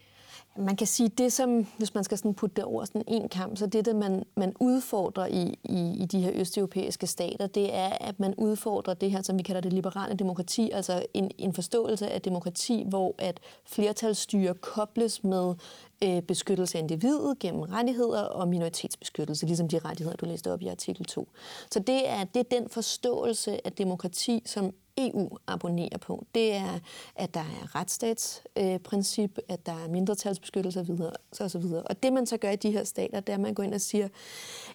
Man 0.59 0.75
kan 0.75 0.87
sige, 0.87 1.09
det 1.09 1.33
som, 1.33 1.67
hvis 1.77 1.93
man 1.93 2.03
skal 2.03 2.17
sådan 2.17 2.33
putte 2.33 2.55
det 2.55 2.63
over 2.63 2.85
sådan 2.85 3.03
en 3.07 3.29
kamp, 3.29 3.57
så 3.57 3.65
det, 3.65 3.85
det 3.85 3.95
man, 3.95 4.23
man 4.35 4.53
udfordrer 4.59 5.25
i, 5.25 5.59
i, 5.63 6.01
i 6.01 6.05
de 6.05 6.21
her 6.21 6.31
østeuropæiske 6.35 7.07
stater, 7.07 7.47
det 7.47 7.75
er, 7.75 7.89
at 7.89 8.19
man 8.19 8.33
udfordrer 8.37 8.93
det 8.93 9.11
her, 9.11 9.21
som 9.21 9.37
vi 9.37 9.43
kalder 9.43 9.61
det 9.61 9.73
liberale 9.73 10.15
demokrati, 10.15 10.71
altså 10.71 11.05
en, 11.13 11.31
en 11.37 11.53
forståelse 11.53 12.09
af 12.09 12.21
demokrati, 12.21 12.85
hvor 12.87 13.15
at 13.17 13.39
flertalsstyre 13.65 14.53
kobles 14.53 15.23
med 15.23 15.55
øh, 16.03 16.21
beskyttelse 16.21 16.77
af 16.77 16.81
individet 16.81 17.39
gennem 17.39 17.61
rettigheder 17.61 18.21
og 18.21 18.47
minoritetsbeskyttelse, 18.47 19.45
ligesom 19.45 19.67
de 19.67 19.79
rettigheder, 19.79 20.17
du 20.17 20.25
læste 20.25 20.53
op 20.53 20.61
i 20.61 20.67
artikel 20.67 21.05
2. 21.05 21.29
Så 21.71 21.79
det 21.79 22.09
er, 22.09 22.23
det 22.23 22.39
er 22.39 22.59
den 22.59 22.69
forståelse 22.69 23.67
af 23.67 23.71
demokrati, 23.71 24.41
som 24.45 24.73
EU 24.99 25.29
abonnerer 25.47 25.97
på. 25.97 26.25
Det 26.35 26.53
er, 26.53 26.79
at 27.15 27.33
der 27.33 27.39
er 27.39 27.75
retsstatsprincip, 27.75 29.37
øh, 29.37 29.43
at 29.53 29.65
der 29.65 29.71
er 29.71 29.89
mindretalsbeskyttelse 29.89 30.79
osv. 30.79 31.01
Og, 31.39 31.51
så 31.51 31.59
videre. 31.59 31.83
og 31.83 32.03
det 32.03 32.13
man 32.13 32.25
så 32.25 32.37
gør 32.37 32.49
i 32.49 32.55
de 32.55 32.71
her 32.71 32.83
stater, 32.83 33.19
det 33.19 33.29
er, 33.29 33.33
at 33.33 33.39
man 33.39 33.53
går 33.53 33.63
ind 33.63 33.73
og 33.73 33.81
siger, 33.81 34.07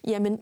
jamen 0.07 0.39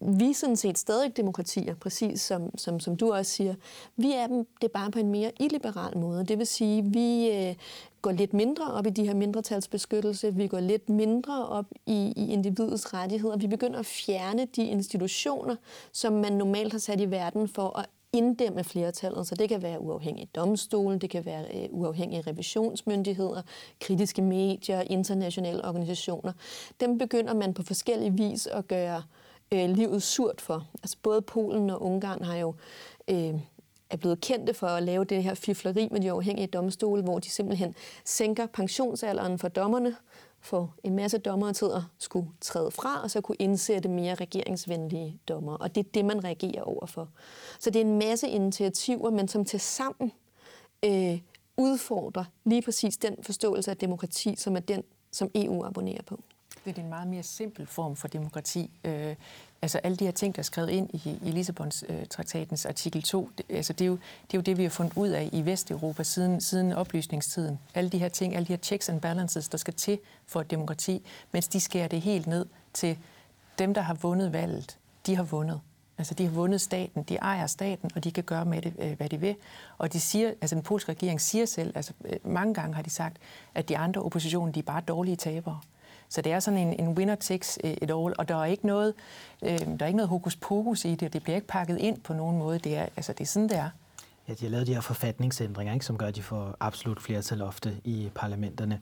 vi 0.00 0.30
er 0.30 0.34
sådan 0.34 0.56
set 0.56 0.78
stadig 0.78 1.16
demokratier, 1.16 1.74
præcis 1.74 2.20
som, 2.20 2.58
som, 2.58 2.80
som 2.80 2.96
du 2.96 3.12
også 3.12 3.32
siger. 3.32 3.54
Vi 3.96 4.12
er 4.12 4.26
dem, 4.26 4.46
det 4.60 4.68
er 4.68 4.72
bare 4.72 4.90
på 4.90 4.98
en 4.98 5.10
mere 5.10 5.32
illiberal 5.40 5.98
måde. 5.98 6.24
Det 6.24 6.38
vil 6.38 6.46
sige, 6.46 6.84
vi 6.84 7.30
øh, 7.30 7.54
går 8.02 8.12
lidt 8.12 8.34
mindre 8.34 8.72
op 8.72 8.86
i 8.86 8.90
de 8.90 9.06
her 9.06 9.14
mindretalsbeskyttelse, 9.14 10.34
vi 10.34 10.46
går 10.46 10.60
lidt 10.60 10.88
mindre 10.88 11.48
op 11.48 11.66
i, 11.86 12.12
i 12.16 12.32
individets 12.32 12.94
rettigheder. 12.94 13.36
Vi 13.36 13.46
begynder 13.46 13.78
at 13.78 13.86
fjerne 13.86 14.46
de 14.56 14.64
institutioner, 14.66 15.56
som 15.92 16.12
man 16.12 16.32
normalt 16.32 16.72
har 16.72 16.78
sat 16.78 17.00
i 17.00 17.10
verden 17.10 17.48
for 17.48 17.78
at 17.78 17.86
inddæmme 18.12 18.64
flertallet. 18.64 19.26
Så 19.26 19.34
det 19.34 19.48
kan 19.48 19.62
være 19.62 19.80
uafhængige 19.80 20.28
domstole, 20.34 20.98
det 20.98 21.10
kan 21.10 21.24
være 21.24 21.44
øh, 21.54 21.68
uafhængige 21.70 22.22
revisionsmyndigheder, 22.26 23.42
kritiske 23.80 24.22
medier, 24.22 24.80
internationale 24.80 25.64
organisationer. 25.64 26.32
Dem 26.80 26.98
begynder 26.98 27.34
man 27.34 27.54
på 27.54 27.62
forskellige 27.62 28.12
vis 28.12 28.46
at 28.46 28.68
gøre 28.68 29.02
øh, 29.52 29.70
livet 29.70 30.02
surt 30.02 30.40
for. 30.40 30.66
Altså 30.82 30.96
både 31.02 31.22
Polen 31.22 31.70
og 31.70 31.82
Ungarn 31.82 32.24
har 32.24 32.36
jo 32.36 32.54
øh, 33.08 33.34
er 33.90 33.96
blevet 33.96 34.20
kendte 34.20 34.54
for 34.54 34.66
at 34.66 34.82
lave 34.82 35.04
det 35.04 35.22
her 35.22 35.34
fifleri 35.34 35.88
med 35.90 36.00
de 36.00 36.14
uafhængige 36.14 36.46
domstole, 36.46 37.02
hvor 37.02 37.18
de 37.18 37.30
simpelthen 37.30 37.74
sænker 38.04 38.46
pensionsalderen 38.46 39.38
for 39.38 39.48
dommerne, 39.48 39.96
få 40.40 40.68
en 40.84 40.96
masse 40.96 41.18
dommere 41.18 41.52
til 41.52 41.64
at 41.64 41.82
skulle 41.98 42.28
træde 42.40 42.70
fra, 42.70 43.02
og 43.02 43.10
så 43.10 43.20
kunne 43.20 43.36
indsætte 43.38 43.88
mere 43.88 44.14
regeringsvenlige 44.14 45.20
dommer. 45.28 45.54
Og 45.54 45.74
det 45.74 45.86
er 45.86 45.90
det, 45.94 46.04
man 46.04 46.24
reagerer 46.24 46.62
overfor. 46.62 47.08
Så 47.58 47.70
det 47.70 47.80
er 47.80 47.84
en 47.84 47.98
masse 47.98 48.28
initiativer, 48.28 49.10
men 49.10 49.28
som 49.28 49.44
til 49.44 49.60
sammen 49.60 50.12
øh, 50.84 51.20
udfordrer 51.56 52.24
lige 52.44 52.62
præcis 52.62 52.96
den 52.96 53.16
forståelse 53.22 53.70
af 53.70 53.76
demokrati, 53.76 54.36
som 54.36 54.56
er 54.56 54.60
den, 54.60 54.82
som 55.12 55.30
EU 55.34 55.64
abonnerer 55.64 56.02
på. 56.02 56.22
Det 56.64 56.78
er 56.78 56.82
en 56.82 56.88
meget 56.88 57.08
mere 57.08 57.22
simpel 57.22 57.66
form 57.66 57.96
for 57.96 58.08
demokrati. 58.08 58.70
Øh, 58.84 59.16
altså 59.62 59.78
alle 59.78 59.96
de 59.96 60.04
her 60.04 60.12
ting, 60.12 60.36
der 60.36 60.40
er 60.40 60.44
skrevet 60.44 60.70
ind 60.70 60.90
i, 60.92 61.18
i 61.22 61.30
Lissabons-traktatens 61.30 62.64
øh, 62.64 62.68
artikel 62.68 63.02
2, 63.02 63.30
det, 63.38 63.46
altså 63.48 63.72
det, 63.72 63.84
er 63.84 63.88
jo, 63.88 63.98
det 64.22 64.34
er 64.34 64.38
jo 64.38 64.42
det, 64.42 64.58
vi 64.58 64.62
har 64.62 64.70
fundet 64.70 64.96
ud 64.96 65.08
af 65.08 65.28
i 65.32 65.44
Vesteuropa 65.44 66.02
siden, 66.02 66.40
siden 66.40 66.72
oplysningstiden. 66.72 67.58
Alle 67.74 67.90
de 67.90 67.98
her 67.98 68.08
ting, 68.08 68.36
alle 68.36 68.46
de 68.46 68.52
her 68.52 68.58
checks 68.58 68.88
and 68.88 69.00
balances, 69.00 69.48
der 69.48 69.58
skal 69.58 69.74
til 69.74 69.98
for 70.26 70.40
et 70.40 70.50
demokrati, 70.50 71.02
mens 71.32 71.48
de 71.48 71.60
skærer 71.60 71.88
det 71.88 72.00
helt 72.00 72.26
ned 72.26 72.46
til 72.72 72.98
dem, 73.58 73.74
der 73.74 73.80
har 73.80 73.94
vundet 73.94 74.32
valget, 74.32 74.78
de 75.06 75.16
har 75.16 75.22
vundet. 75.22 75.60
Altså, 75.98 76.14
de 76.14 76.24
har 76.24 76.32
vundet 76.32 76.60
staten, 76.60 77.02
de 77.02 77.16
ejer 77.16 77.46
staten, 77.46 77.90
og 77.94 78.04
de 78.04 78.10
kan 78.10 78.24
gøre 78.24 78.44
med 78.44 78.62
det, 78.62 78.74
øh, 78.78 78.96
hvad 78.96 79.08
de 79.08 79.20
vil. 79.20 79.36
Og 79.78 79.92
de 79.92 80.00
siger, 80.00 80.28
altså 80.40 80.54
den 80.54 80.62
polske 80.62 80.92
regering 80.92 81.20
siger 81.20 81.46
selv, 81.46 81.72
altså 81.74 81.92
øh, 82.04 82.16
mange 82.24 82.54
gange 82.54 82.74
har 82.74 82.82
de 82.82 82.90
sagt, 82.90 83.16
at 83.54 83.68
de 83.68 83.78
andre 83.78 84.02
oppositionen, 84.02 84.54
de 84.54 84.58
er 84.58 84.64
bare 84.64 84.80
dårlige 84.88 85.16
tabere. 85.16 85.60
Så 86.10 86.22
det 86.22 86.32
er 86.32 86.40
sådan 86.40 86.58
en, 86.58 86.80
en 86.80 86.98
winner 86.98 87.14
takes 87.14 87.58
it 87.62 87.82
all, 87.82 88.14
og 88.18 88.28
der 88.28 88.36
er 88.36 88.44
ikke 88.44 88.66
noget, 88.66 88.94
øh, 89.42 89.58
der 89.58 89.76
er 89.80 89.86
ikke 89.86 89.96
noget 89.96 90.08
hokus 90.08 90.36
pokus 90.36 90.84
i 90.84 90.94
det, 90.94 91.02
og 91.02 91.12
det 91.12 91.22
bliver 91.22 91.36
ikke 91.36 91.46
pakket 91.46 91.78
ind 91.78 92.00
på 92.00 92.12
nogen 92.12 92.38
måde. 92.38 92.58
Det 92.58 92.76
er, 92.76 92.86
altså, 92.96 93.12
det 93.12 93.20
er 93.20 93.28
sådan, 93.28 93.48
det 93.48 93.56
er. 93.56 93.70
Ja, 94.28 94.34
de 94.34 94.44
har 94.44 94.50
lavet 94.50 94.66
de 94.66 94.74
her 94.74 94.80
forfatningsændringer, 94.80 95.74
ikke, 95.74 95.86
som 95.86 95.98
gør, 95.98 96.06
at 96.06 96.16
de 96.16 96.22
får 96.22 96.56
absolut 96.60 97.02
flertal 97.02 97.42
ofte 97.42 97.76
i 97.84 98.10
parlamenterne. 98.14 98.80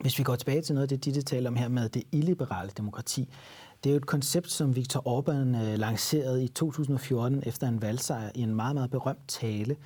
Hvis 0.00 0.18
vi 0.18 0.24
går 0.24 0.36
tilbage 0.36 0.62
til 0.62 0.74
noget 0.74 0.82
af 0.82 0.88
det, 0.88 1.04
Ditte 1.04 1.22
taler 1.22 1.50
om 1.50 1.56
her 1.56 1.68
med 1.68 1.88
det 1.88 2.02
illiberale 2.12 2.70
demokrati, 2.76 3.28
det 3.84 3.90
er 3.90 3.94
jo 3.94 3.96
et 3.96 4.06
koncept, 4.06 4.50
som 4.50 4.76
Viktor 4.76 5.00
Orbán 5.00 5.56
øh, 5.62 5.78
lancerede 5.78 6.44
i 6.44 6.48
2014 6.48 7.42
efter 7.46 7.68
en 7.68 7.82
valgsejr 7.82 8.30
i 8.34 8.42
en 8.42 8.54
meget, 8.54 8.74
meget 8.74 8.90
berømt 8.90 9.28
tale. 9.28 9.76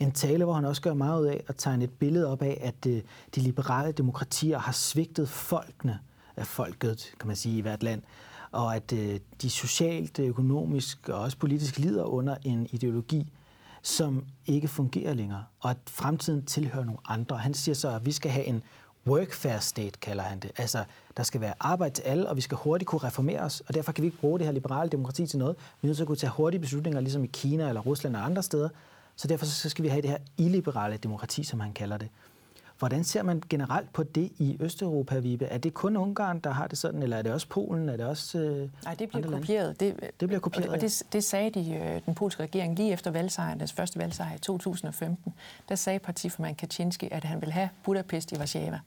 En 0.00 0.12
tale, 0.12 0.44
hvor 0.44 0.54
han 0.54 0.64
også 0.64 0.82
gør 0.82 0.94
meget 0.94 1.20
ud 1.20 1.26
af 1.26 1.44
at 1.48 1.54
tegne 1.58 1.84
et 1.84 1.90
billede 1.90 2.26
op 2.32 2.42
af, 2.42 2.60
at 2.60 2.86
øh, 2.86 3.02
de 3.34 3.40
liberale 3.40 3.92
demokratier 3.92 4.58
har 4.58 4.72
svigtet 4.72 5.28
folkene 5.28 5.98
af 6.36 6.46
folket, 6.46 7.14
kan 7.20 7.26
man 7.26 7.36
sige, 7.36 7.58
i 7.58 7.60
hvert 7.60 7.82
land, 7.82 8.02
og 8.52 8.76
at 8.76 8.92
øh, 8.92 9.20
de 9.42 9.50
socialt, 9.50 10.18
økonomisk 10.18 11.08
og 11.08 11.20
også 11.20 11.36
politisk 11.36 11.78
lider 11.78 12.04
under 12.04 12.36
en 12.44 12.68
ideologi, 12.70 13.32
som 13.82 14.24
ikke 14.46 14.68
fungerer 14.68 15.14
længere, 15.14 15.44
og 15.60 15.70
at 15.70 15.76
fremtiden 15.86 16.44
tilhører 16.44 16.84
nogle 16.84 17.00
andre. 17.08 17.38
Han 17.38 17.54
siger 17.54 17.74
så, 17.74 17.90
at 17.90 18.06
vi 18.06 18.12
skal 18.12 18.30
have 18.30 18.46
en 18.46 18.62
workfare 19.06 19.60
state, 19.60 19.98
kalder 20.00 20.22
han 20.22 20.38
det. 20.38 20.50
Altså, 20.56 20.84
der 21.16 21.22
skal 21.22 21.40
være 21.40 21.54
arbejde 21.60 21.94
til 21.94 22.02
alle, 22.02 22.28
og 22.28 22.36
vi 22.36 22.40
skal 22.40 22.56
hurtigt 22.56 22.88
kunne 22.88 22.98
reformere 22.98 23.40
os, 23.40 23.60
og 23.60 23.74
derfor 23.74 23.92
kan 23.92 24.02
vi 24.02 24.06
ikke 24.06 24.18
bruge 24.18 24.38
det 24.38 24.46
her 24.46 24.52
liberale 24.52 24.90
demokrati 24.90 25.26
til 25.26 25.38
noget. 25.38 25.56
Vi 25.56 25.86
er 25.86 25.88
nødt 25.88 25.96
til 25.96 26.04
at 26.04 26.06
kunne 26.06 26.16
tage 26.16 26.30
hurtige 26.30 26.60
beslutninger, 26.60 27.00
ligesom 27.00 27.24
i 27.24 27.26
Kina 27.26 27.68
eller 27.68 27.80
Rusland 27.80 28.16
og 28.16 28.24
andre 28.24 28.42
steder. 28.42 28.68
Så 29.16 29.28
derfor 29.28 29.46
så 29.46 29.68
skal 29.68 29.82
vi 29.82 29.88
have 29.88 30.02
det 30.02 30.10
her 30.10 30.18
illiberale 30.36 30.96
demokrati, 30.96 31.44
som 31.44 31.60
han 31.60 31.72
kalder 31.72 31.96
det. 31.96 32.08
Hvordan 32.82 33.04
ser 33.04 33.22
man 33.22 33.42
generelt 33.50 33.92
på 33.92 34.02
det 34.02 34.32
i 34.38 34.56
Østeuropa, 34.60 35.18
Vibe? 35.18 35.44
Er 35.44 35.58
det 35.58 35.74
kun 35.74 35.96
Ungarn, 35.96 36.40
der 36.40 36.50
har 36.50 36.66
det 36.66 36.78
sådan, 36.78 37.02
eller 37.02 37.16
er 37.16 37.22
det 37.22 37.32
også 37.32 37.48
Polen? 37.48 37.88
Er 37.88 37.96
det 37.96 38.06
også 38.06 38.38
øh, 38.38 38.68
Nej, 38.84 38.94
det 38.94 39.08
bliver 39.08 39.30
kopieret. 39.30 39.80
Det, 39.80 40.10
det 40.20 40.28
bliver 40.28 40.40
kopieret, 40.40 40.68
Og, 40.68 40.74
og 40.74 40.80
det, 40.80 41.02
det 41.12 41.24
sagde 41.24 41.50
de, 41.50 41.74
øh, 41.74 42.00
den 42.06 42.14
polske 42.14 42.42
regering 42.42 42.76
lige 42.76 42.92
efter 42.92 43.10
valgsejren, 43.10 43.60
den 43.60 43.68
første 43.68 43.98
valgsejr 43.98 44.34
i 44.34 44.38
2015. 44.38 45.34
Der 45.68 45.74
sagde 45.74 45.98
partiformand 45.98 46.56
Kaczynski, 46.56 47.08
at 47.10 47.24
han 47.24 47.40
ville 47.40 47.52
have 47.52 47.68
Budapest 47.82 48.32
i 48.32 48.36
Warszawa. 48.36 48.80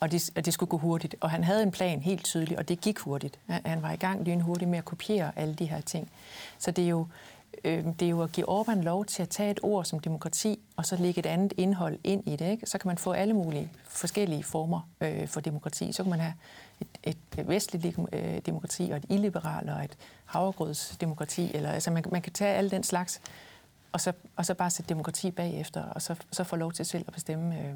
Og 0.00 0.10
det, 0.12 0.30
og 0.36 0.44
det 0.44 0.54
skulle 0.54 0.70
gå 0.70 0.78
hurtigt. 0.78 1.16
Og 1.20 1.30
han 1.30 1.44
havde 1.44 1.62
en 1.62 1.70
plan 1.70 2.00
helt 2.00 2.24
tydelig, 2.24 2.58
og 2.58 2.68
det 2.68 2.80
gik 2.80 2.98
hurtigt. 2.98 3.38
Han 3.48 3.82
var 3.82 3.92
i 3.92 3.96
gang 3.96 4.24
lynhurtigt 4.24 4.70
med 4.70 4.78
at 4.78 4.84
kopiere 4.84 5.32
alle 5.36 5.54
de 5.54 5.66
her 5.66 5.80
ting. 5.80 6.10
Så 6.58 6.70
det 6.70 6.84
er 6.84 6.88
jo, 6.88 7.06
øh, 7.64 7.84
det 7.84 8.02
er 8.02 8.08
jo 8.10 8.22
at 8.22 8.32
give 8.32 8.60
Orbán 8.60 8.82
lov 8.82 9.04
til 9.04 9.22
at 9.22 9.28
tage 9.28 9.50
et 9.50 9.60
ord 9.62 9.84
som 9.84 9.98
demokrati, 9.98 10.58
og 10.76 10.86
så 10.86 10.96
lægge 10.96 11.18
et 11.18 11.26
andet 11.26 11.52
indhold 11.56 11.98
ind 12.04 12.28
i 12.28 12.36
det. 12.36 12.50
Ikke? 12.50 12.66
Så 12.66 12.78
kan 12.78 12.88
man 12.88 12.98
få 12.98 13.12
alle 13.12 13.34
mulige 13.34 13.72
forskellige 13.84 14.42
former 14.42 14.88
øh, 15.00 15.28
for 15.28 15.40
demokrati. 15.40 15.92
Så 15.92 16.02
kan 16.02 16.10
man 16.10 16.20
have 16.20 16.34
et, 16.80 16.88
et 17.36 17.48
vestligt 17.48 17.98
øh, 18.12 18.38
demokrati, 18.46 18.90
og 18.90 18.96
et 18.96 19.04
illiberalt, 19.08 19.70
og 19.70 19.84
et 19.84 19.96
havregrødsdemokrati. 20.24 21.50
Eller, 21.54 21.70
altså 21.70 21.90
man, 21.90 22.04
man 22.12 22.22
kan 22.22 22.32
tage 22.32 22.54
alle 22.54 22.70
den 22.70 22.82
slags, 22.82 23.20
og 23.92 24.00
så, 24.00 24.12
og 24.36 24.46
så 24.46 24.54
bare 24.54 24.70
sætte 24.70 24.88
demokrati 24.88 25.30
bagefter, 25.30 25.82
og 25.82 26.02
så, 26.02 26.14
så 26.32 26.44
få 26.44 26.56
lov 26.56 26.72
til 26.72 26.86
selv 26.86 27.04
at 27.06 27.12
bestemme, 27.12 27.58
øh, 27.58 27.74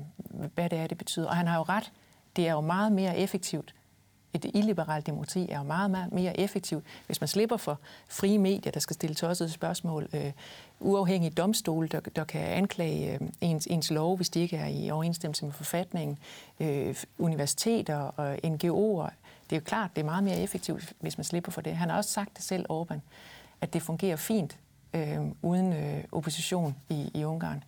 hvad 0.55 0.71
det 0.71 0.79
er, 0.79 0.87
det 0.87 0.99
betyder. 0.99 1.29
Og 1.29 1.37
han 1.37 1.47
har 1.47 1.57
jo 1.57 1.63
ret. 1.63 1.93
Det 2.37 2.49
er 2.49 2.53
jo 2.53 2.61
meget 2.61 2.93
mere 2.93 3.19
effektivt 3.19 3.75
et 4.35 4.51
illiberalt 4.55 5.07
demokrati 5.07 5.49
er 5.49 5.59
jo 5.59 5.65
meget, 5.65 5.91
meget 5.91 6.13
mere 6.13 6.41
effektivt, 6.41 6.85
hvis 7.07 7.21
man 7.21 7.29
slipper 7.29 7.57
for 7.57 7.81
frie 8.09 8.39
medier, 8.39 8.73
der 8.73 8.81
skal 8.81 8.95
stille 8.95 9.15
tossede 9.15 9.51
spørgsmål, 9.51 10.09
øh, 10.13 10.33
uafhængige 10.81 11.31
domstole, 11.31 11.89
der, 11.89 12.01
der 12.01 12.25
kan 12.25 12.41
anklage 12.41 13.15
øh, 13.15 13.29
ens, 13.41 13.67
ens 13.67 13.91
lov, 13.91 14.17
hvis 14.17 14.31
de 14.31 14.41
ikke 14.41 14.57
er 14.57 14.67
i 14.67 14.91
overensstemmelse 14.91 15.45
med 15.45 15.53
forfatningen, 15.53 16.19
øh, 16.61 16.97
universiteter 17.19 17.97
og 17.97 18.35
NGO'er. 18.35 19.11
Det 19.51 19.57
er 19.57 19.61
jo 19.61 19.65
klart, 19.65 19.91
det 19.97 20.01
er 20.01 20.07
meget 20.07 20.25
mere 20.25 20.41
effektivt, 20.41 20.93
hvis 21.01 21.19
man 21.19 21.25
slipper 21.25 21.53
for 21.53 21.61
det. 21.61 21.77
Han 21.77 21.91
har 21.91 21.97
også 21.97 22.11
sagt 22.11 22.37
det 22.37 22.45
selv, 22.45 22.67
Orbán, 22.73 22.99
at 23.61 23.73
det 23.73 23.83
fungerer 23.83 24.17
fint 24.17 24.59
øh, 24.95 25.19
uden 25.43 25.73
øh, 25.73 26.05
opposition 26.13 26.77
i, 26.89 27.11
i 27.15 27.25
Ungarn. 27.25 27.65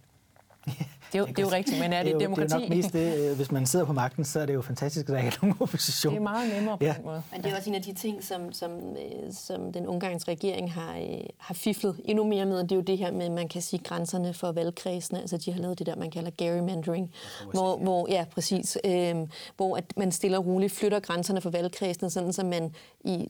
Det 1.13 1.15
er, 1.15 1.19
jo, 1.19 1.27
det 1.27 1.39
er 1.39 1.43
jo 1.43 1.49
rigtigt, 1.49 1.79
men 1.81 1.93
er 1.93 2.03
det, 2.03 2.05
det 2.05 2.11
er 2.11 2.15
jo, 2.15 2.21
demokrati? 2.21 2.47
Det 2.47 2.55
er 2.55 2.59
nok 2.59 2.69
mest 2.69 2.93
det, 2.93 3.31
øh, 3.31 3.37
hvis 3.37 3.53
man 3.53 3.67
sidder 3.67 3.85
på 3.85 3.93
magten, 3.93 4.25
så 4.25 4.41
er 4.41 4.47
det 4.47 4.55
jo 4.55 4.63
fantastisk, 4.63 5.09
at 5.09 5.13
der 5.13 5.19
ikke 5.19 5.29
er 5.29 5.39
nogen 5.43 5.57
opposition. 5.63 6.13
Det 6.13 6.19
er 6.19 6.23
meget 6.23 6.55
nemmere 6.55 6.79
på 6.79 6.85
ja. 6.85 6.95
den 6.97 7.05
måde. 7.05 7.23
Men 7.33 7.43
det 7.43 7.53
er 7.53 7.57
også 7.57 7.71
en 7.71 7.77
af 7.77 7.83
de 7.83 7.95
ting, 7.95 8.25
som, 8.25 8.53
som, 8.53 8.71
øh, 8.71 9.33
som 9.33 9.73
den 9.73 9.87
ungarns 9.87 10.29
regering 10.29 10.73
har, 10.73 10.97
øh, 10.97 11.21
har 11.39 11.55
fiflet 11.55 12.01
endnu 12.05 12.25
mere 12.25 12.47
med. 12.47 12.59
Det 12.59 12.73
er 12.73 12.77
jo 12.77 12.83
det 12.83 12.99
her 12.99 13.13
med, 13.13 13.31
man 13.31 13.49
kan 13.49 13.63
sige, 13.63 13.83
grænserne 13.85 14.35
for 14.35 14.53
valgkredsene. 14.53 15.21
Altså, 15.21 15.37
de 15.37 15.53
har 15.53 15.61
lavet 15.61 15.79
det 15.79 15.87
der, 15.87 15.97
man 15.97 16.11
kalder 16.11 16.31
gerrymandering. 16.39 17.13
Hvor, 17.53 17.77
hvor, 17.77 18.07
ja, 18.11 18.25
præcis. 18.31 18.79
Øh, 18.85 19.15
hvor 19.57 19.77
at 19.77 19.85
man 19.97 20.13
stille 20.13 20.39
og 20.39 20.47
roligt 20.47 20.73
flytter 20.73 21.01
grænserne 21.01 21.41
for 21.41 21.51
valgkredsene, 21.51 22.11
sådan 22.11 22.33
så 22.33 22.45
man 22.45 22.75
i 23.05 23.29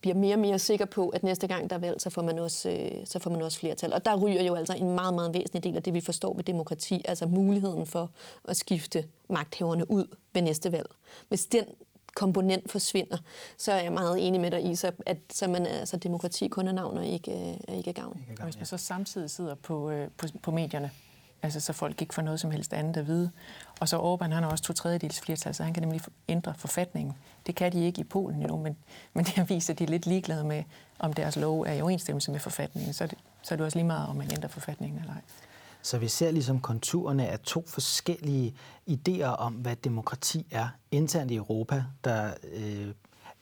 bliver 0.00 0.14
mere 0.14 0.34
og 0.34 0.38
mere 0.38 0.58
sikker 0.58 0.84
på, 0.84 1.08
at 1.08 1.22
næste 1.22 1.46
gang 1.46 1.70
der 1.70 1.76
er 1.76 1.80
valg, 1.80 2.00
så 2.00 2.10
får, 2.10 2.22
man 2.22 2.38
også, 2.38 2.70
øh, 2.70 3.06
så 3.06 3.18
får 3.18 3.30
man 3.30 3.42
også 3.42 3.58
flertal. 3.58 3.92
Og 3.92 4.04
der 4.04 4.16
ryger 4.16 4.42
jo 4.42 4.54
altså 4.54 4.74
en 4.74 4.94
meget, 4.94 5.14
meget 5.14 5.34
væsentlig 5.34 5.64
del 5.64 5.76
af 5.76 5.82
det, 5.82 5.94
vi 5.94 6.00
forstår 6.00 6.34
ved 6.34 6.44
demokrati, 6.44 7.02
altså 7.04 7.26
muligheden 7.26 7.86
for 7.86 8.10
at 8.44 8.56
skifte 8.56 9.04
magthaverne 9.30 9.90
ud 9.90 10.06
ved 10.32 10.42
næste 10.42 10.72
valg. 10.72 10.88
Hvis 11.28 11.46
den 11.46 11.64
komponent 12.16 12.70
forsvinder, 12.70 13.16
så 13.58 13.72
er 13.72 13.82
jeg 13.82 13.92
meget 13.92 14.26
enig 14.26 14.40
med 14.40 14.50
dig 14.50 14.70
i, 14.70 14.74
så 14.74 14.92
at 15.06 15.18
så 15.32 15.48
man, 15.48 15.66
altså, 15.66 15.96
demokrati 15.96 16.48
kun 16.48 16.68
er 16.68 16.72
navn 16.72 16.98
og 16.98 17.06
ikke, 17.06 17.56
øh, 17.68 17.76
ikke 17.76 17.90
er 17.90 17.94
gavn. 17.94 18.24
Og 18.38 18.44
hvis 18.44 18.56
man 18.56 18.66
så 18.66 18.76
samtidig 18.76 19.30
sidder 19.30 19.54
på, 19.54 19.90
øh, 19.90 20.08
på, 20.16 20.26
på 20.42 20.50
medierne, 20.50 20.90
altså 21.42 21.60
så 21.60 21.72
folk 21.72 22.02
ikke 22.02 22.14
får 22.14 22.22
noget 22.22 22.40
som 22.40 22.50
helst 22.50 22.72
andet 22.72 22.96
at 22.96 23.06
vide. 23.06 23.30
Og 23.80 23.88
så 23.88 23.98
Orbán, 23.98 24.32
han 24.32 24.42
har 24.42 24.50
også 24.50 24.64
to 24.64 24.72
tredjedels 24.72 25.20
flertal, 25.20 25.54
så 25.54 25.62
han 25.62 25.72
kan 25.74 25.82
nemlig 25.82 26.00
ændre 26.28 26.54
forfatningen. 26.56 27.14
Det 27.46 27.54
kan 27.54 27.72
de 27.72 27.84
ikke 27.84 28.00
i 28.00 28.04
Polen 28.04 28.40
endnu, 28.42 28.56
men, 28.56 28.76
men 29.14 29.24
det 29.24 29.50
viser, 29.50 29.72
at 29.72 29.78
de 29.78 29.84
er 29.84 29.88
lidt 29.88 30.06
ligeglade 30.06 30.44
med, 30.44 30.62
om 30.98 31.12
deres 31.12 31.36
lov 31.36 31.60
er 31.60 31.72
i 31.72 31.80
overensstemmelse 31.80 32.30
med 32.30 32.40
forfatningen. 32.40 32.92
Så 32.92 33.04
er 33.04 33.08
det, 33.08 33.18
så 33.42 33.54
er 33.54 33.56
det 33.56 33.64
også 33.64 33.78
lige 33.78 33.86
meget, 33.86 34.08
om 34.08 34.16
man 34.16 34.30
ændrer 34.32 34.48
forfatningen 34.48 35.00
eller 35.00 35.12
ej. 35.12 35.20
Så 35.82 35.98
vi 35.98 36.08
ser 36.08 36.30
ligesom 36.30 36.60
konturerne 36.60 37.28
af 37.28 37.40
to 37.40 37.64
forskellige 37.68 38.54
idéer 38.90 39.26
om, 39.26 39.52
hvad 39.52 39.76
demokrati 39.76 40.46
er 40.50 40.68
internt 40.90 41.30
i 41.30 41.36
Europa, 41.36 41.84
der 42.04 42.30
øh, 42.54 42.88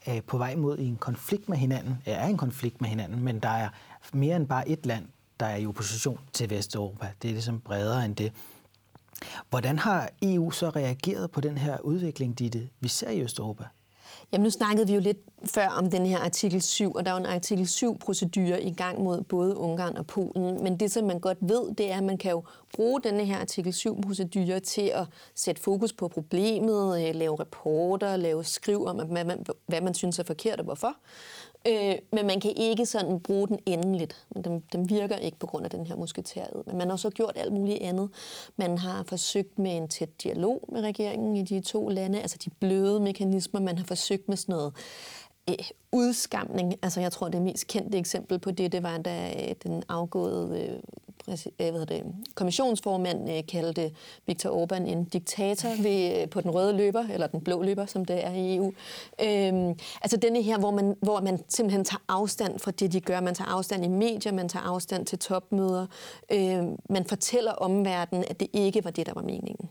er 0.07 0.21
på 0.21 0.39
vej 0.39 0.57
mod 0.57 0.79
en 0.79 0.97
konflikt 0.97 1.49
med 1.49 1.59
hinanden, 1.59 2.03
er 2.07 2.27
en 2.27 2.37
konflikt 2.37 2.81
med 2.81 2.89
hinanden, 2.89 3.23
men 3.23 3.41
der 3.41 3.49
er 3.49 3.69
mere 4.13 4.37
end 4.37 4.47
bare 4.47 4.69
et 4.69 4.87
land, 4.87 5.07
der 5.41 5.47
er 5.47 5.57
i 5.57 5.67
opposition 5.67 6.21
til 6.33 6.51
Vesteuropa. 6.51 7.09
Det 7.23 7.29
er 7.29 7.33
ligesom 7.33 7.61
bredere 7.61 8.05
end 8.05 8.17
det. 8.17 8.33
Hvordan 9.51 9.79
har 9.79 10.11
EU 10.23 10.51
så 10.51 10.69
reageret 10.69 11.31
på 11.31 11.41
den 11.41 11.59
her 11.59 11.81
udvikling, 11.81 12.39
Ditte, 12.39 12.69
vi 12.81 12.89
ser 12.89 13.11
i 13.11 13.23
Østeuropa? 13.23 13.65
Jamen 14.33 14.45
nu 14.45 14.51
snakkede 14.51 14.87
vi 14.87 14.95
jo 14.95 15.01
lidt 15.01 15.19
før 15.45 15.69
om 15.69 15.91
den 15.91 16.07
her 16.07 16.19
artikel 16.19 16.63
7, 16.63 16.93
og 16.93 17.05
der 17.05 17.11
er 17.11 17.15
jo 17.15 17.21
en 17.21 17.27
artikel 17.27 17.65
7-procedure 17.65 18.63
i 18.63 18.73
gang 18.73 19.03
mod 19.03 19.23
både 19.23 19.57
Ungarn 19.57 19.97
og 19.97 20.07
Polen. 20.07 20.63
Men 20.63 20.81
det, 20.81 20.93
som 20.93 21.05
man 21.05 21.21
godt 21.21 21.39
ved, 21.41 21.75
det 21.75 21.93
er, 21.93 21.97
at 21.97 22.05
man 22.05 22.19
kan 22.19 22.31
jo 22.31 22.45
bruge 22.75 23.01
denne 23.01 23.25
her 23.25 23.39
artikel 23.39 23.71
7-procedure 23.71 24.61
til 24.61 24.91
at 24.95 25.07
sætte 25.35 25.63
fokus 25.63 25.93
på 25.93 26.09
problemet, 26.09 27.09
øh, 27.09 27.15
lave 27.15 27.41
rapporter, 27.41 28.17
lave 28.17 28.45
skriv 28.45 28.87
om, 28.87 28.97
hvad 28.97 29.25
man, 29.25 29.47
hvad 29.67 29.81
man 29.81 29.95
synes 29.95 30.19
er 30.19 30.25
forkert 30.25 30.59
og 30.59 30.65
hvorfor. 30.65 30.97
Øh, 31.69 31.95
men 32.13 32.27
man 32.27 32.41
kan 32.41 32.53
ikke 32.57 32.87
sådan 32.87 33.21
bruge 33.21 33.49
den 33.49 33.59
endeligt. 33.67 34.27
Den, 34.45 34.63
den 34.73 34.91
virker 34.91 35.17
ikke 35.17 35.39
på 35.39 35.47
grund 35.47 35.65
af 35.65 35.71
den 35.71 35.87
her 35.87 35.97
musketæret. 35.97 36.67
Men 36.67 36.79
man 36.79 36.91
har 36.91 36.97
så 36.97 37.11
gjort 37.11 37.33
alt 37.37 37.53
muligt 37.53 37.83
andet. 37.83 38.11
Man 38.57 38.79
har 38.79 39.03
forsøgt 39.03 39.59
med 39.59 39.77
en 39.77 39.89
tæt 39.89 40.23
dialog 40.23 40.69
med 40.73 40.81
regeringen 40.81 41.37
i 41.37 41.43
de 41.43 41.61
to 41.61 41.89
lande, 41.89 42.21
altså 42.21 42.39
de 42.45 42.51
bløde 42.51 43.01
mekanismer. 43.01 43.61
Man 43.61 43.79
har 43.79 43.85
forsøgt 43.85 44.29
med 44.29 44.37
sådan 44.37 44.53
noget 44.53 44.73
øh, 45.51 45.55
udskamning. 45.93 46.75
Altså 46.83 47.01
jeg 47.01 47.13
tror, 47.13 47.29
det 47.29 47.43
mest 47.43 47.67
kendte 47.67 47.99
eksempel 47.99 48.39
på 48.39 48.51
det, 48.51 48.73
det 48.73 48.83
var, 48.83 48.99
da 48.99 49.35
øh, 49.49 49.55
den 49.63 49.83
afgåede 49.89 50.61
øh, 50.61 50.81
Øh, 51.29 51.71
hvad 51.71 51.87
det, 51.87 52.03
kommissionsformand 52.35 53.31
øh, 53.31 53.47
kaldte 53.49 53.91
Viktor 54.27 54.51
Orbán 54.51 54.83
en 54.83 55.05
diktator 55.05 55.83
ved, 55.83 56.21
øh, 56.21 56.29
på 56.29 56.41
den 56.41 56.51
røde 56.51 56.73
løber, 56.73 57.05
eller 57.13 57.27
den 57.27 57.41
blå 57.41 57.63
løber, 57.63 57.87
som 57.87 58.05
det 58.05 58.27
er 58.27 58.33
i 58.33 58.57
EU. 58.57 58.73
Øhm, 59.23 59.79
altså 60.03 60.17
denne 60.17 60.43
her, 60.43 60.59
hvor 60.59 60.71
man, 60.71 60.97
hvor 61.03 61.21
man 61.21 61.43
simpelthen 61.49 61.85
tager 61.85 62.03
afstand 62.09 62.59
fra 62.59 62.71
det, 62.71 62.93
de 62.93 63.01
gør. 63.01 63.21
Man 63.21 63.35
tager 63.35 63.49
afstand 63.49 63.85
i 63.85 63.89
medier, 63.89 64.33
man 64.33 64.49
tager 64.49 64.63
afstand 64.63 65.07
til 65.07 65.19
topmøder. 65.19 65.87
Øhm, 66.33 66.77
man 66.91 67.05
fortæller 67.05 67.53
omverdenen, 67.53 68.25
at 68.31 68.41
det 68.41 68.49
ikke 68.53 68.85
var 68.85 68.91
det, 68.91 69.07
der 69.07 69.15
var 69.15 69.23
meningen. 69.23 69.69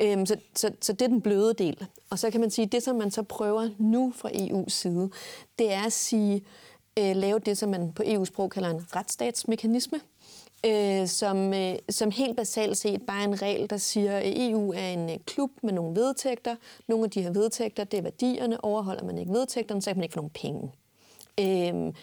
Øhm, 0.00 0.26
så, 0.26 0.36
så, 0.54 0.70
så 0.80 0.92
det 0.92 1.02
er 1.02 1.08
den 1.08 1.20
bløde 1.20 1.54
del. 1.54 1.86
Og 2.10 2.18
så 2.18 2.30
kan 2.30 2.40
man 2.40 2.50
sige, 2.50 2.66
at 2.66 2.72
det, 2.72 2.82
som 2.82 2.96
man 2.96 3.10
så 3.10 3.22
prøver 3.22 3.68
nu 3.78 4.12
fra 4.16 4.28
EU's 4.28 4.68
side, 4.68 5.10
det 5.58 5.72
er 5.72 5.82
at 5.86 5.92
sige, 5.92 6.42
øh, 6.98 7.16
lave 7.16 7.38
det, 7.38 7.58
som 7.58 7.68
man 7.68 7.92
på 7.92 8.02
EU-sprog 8.06 8.50
kalder 8.50 8.70
en 8.70 8.86
retsstatsmekanisme 8.96 10.00
øh, 10.66 11.06
som, 11.06 11.54
øh, 11.54 11.74
som 11.88 12.10
helt 12.10 12.36
basalt 12.36 12.76
set 12.76 13.02
bare 13.02 13.24
en 13.24 13.42
regel, 13.42 13.70
der 13.70 13.76
siger, 13.76 14.16
at 14.16 14.32
EU 14.36 14.72
er 14.72 14.88
en 14.88 15.10
øh, 15.10 15.16
klub 15.26 15.50
med 15.62 15.72
nogle 15.72 16.00
vedtægter. 16.00 16.56
Nogle 16.86 17.04
af 17.04 17.10
de 17.10 17.22
her 17.22 17.30
vedtægter, 17.30 17.84
det 17.84 17.98
er 17.98 18.02
værdierne. 18.02 18.64
Overholder 18.64 19.04
man 19.04 19.18
ikke 19.18 19.32
vedtægterne, 19.32 19.82
så 19.82 19.90
kan 19.90 19.96
man 19.96 20.04
ikke 20.04 20.12
få 20.12 20.18
nogle 20.18 20.30
penge. 20.30 20.72
Øh, 21.40 21.94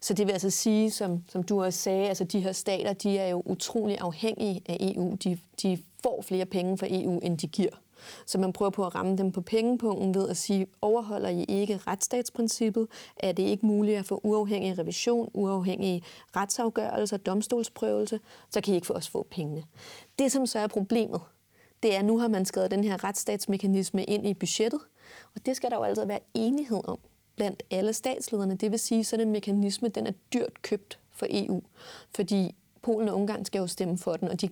så 0.00 0.14
det 0.14 0.26
vil 0.26 0.32
altså 0.32 0.50
sige, 0.50 0.90
som, 0.90 1.24
som 1.28 1.42
du 1.42 1.64
også 1.64 1.78
sagde, 1.78 2.08
altså 2.08 2.24
de 2.24 2.40
her 2.40 2.52
stater, 2.52 2.92
de 2.92 3.18
er 3.18 3.28
jo 3.28 3.42
utrolig 3.46 3.98
afhængige 4.00 4.62
af 4.66 4.76
EU. 4.80 5.16
De, 5.24 5.38
de 5.62 5.78
får 6.02 6.22
flere 6.22 6.46
penge 6.46 6.78
fra 6.78 6.86
EU, 6.90 7.18
end 7.18 7.38
de 7.38 7.46
giver. 7.46 7.70
Så 8.26 8.38
man 8.38 8.52
prøver 8.52 8.70
på 8.70 8.86
at 8.86 8.94
ramme 8.94 9.16
dem 9.16 9.32
på 9.32 9.40
pengepunkten 9.40 10.14
ved 10.14 10.28
at 10.28 10.36
sige, 10.36 10.66
overholder 10.82 11.28
I 11.28 11.44
ikke 11.48 11.76
retsstatsprincippet? 11.86 12.86
Er 13.16 13.32
det 13.32 13.42
ikke 13.42 13.66
muligt 13.66 13.98
at 13.98 14.06
få 14.06 14.20
uafhængig 14.24 14.78
revision, 14.78 15.30
uafhængig 15.34 16.02
retsafgørelser, 16.36 17.16
domstolsprøvelse? 17.16 18.20
Så 18.50 18.60
kan 18.60 18.72
I 18.72 18.74
ikke 18.74 18.86
få 18.86 18.92
os 18.92 19.08
få 19.08 19.26
pengene. 19.30 19.64
Det, 20.18 20.32
som 20.32 20.46
så 20.46 20.58
er 20.58 20.66
problemet, 20.66 21.20
det 21.82 21.94
er, 21.94 21.98
at 21.98 22.04
nu 22.04 22.18
har 22.18 22.28
man 22.28 22.44
skrevet 22.44 22.70
den 22.70 22.84
her 22.84 23.04
retsstatsmekanisme 23.04 24.04
ind 24.04 24.26
i 24.26 24.34
budgettet, 24.34 24.80
og 25.34 25.46
det 25.46 25.56
skal 25.56 25.70
der 25.70 25.76
jo 25.76 25.82
altid 25.82 26.06
være 26.06 26.20
enighed 26.34 26.80
om 26.84 26.98
blandt 27.36 27.62
alle 27.70 27.92
statslederne. 27.92 28.54
Det 28.54 28.70
vil 28.70 28.78
sige, 28.78 29.00
at 29.00 29.06
sådan 29.06 29.26
en 29.26 29.32
mekanisme 29.32 29.88
den 29.88 30.06
er 30.06 30.12
dyrt 30.32 30.62
købt 30.62 30.98
for 31.10 31.26
EU, 31.30 31.62
fordi 32.14 32.54
Polen 32.82 33.08
og 33.08 33.16
Ungarn 33.16 33.44
skal 33.44 33.58
jo 33.58 33.66
stemme 33.66 33.98
for 33.98 34.16
den, 34.16 34.28
og 34.28 34.40
de 34.40 34.48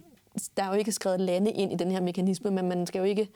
der 0.57 0.63
er 0.63 0.69
jo 0.69 0.75
ikke 0.75 0.93
skrevet 0.93 1.21
lande 1.21 1.51
ind 1.51 1.73
i 1.73 1.77
den 1.77 1.91
her 1.91 2.01
mekanisme, 2.01 2.51
men 2.51 2.69
man 2.69 2.87
skal 2.87 2.99
jo 2.99 3.05
ikke 3.05 3.29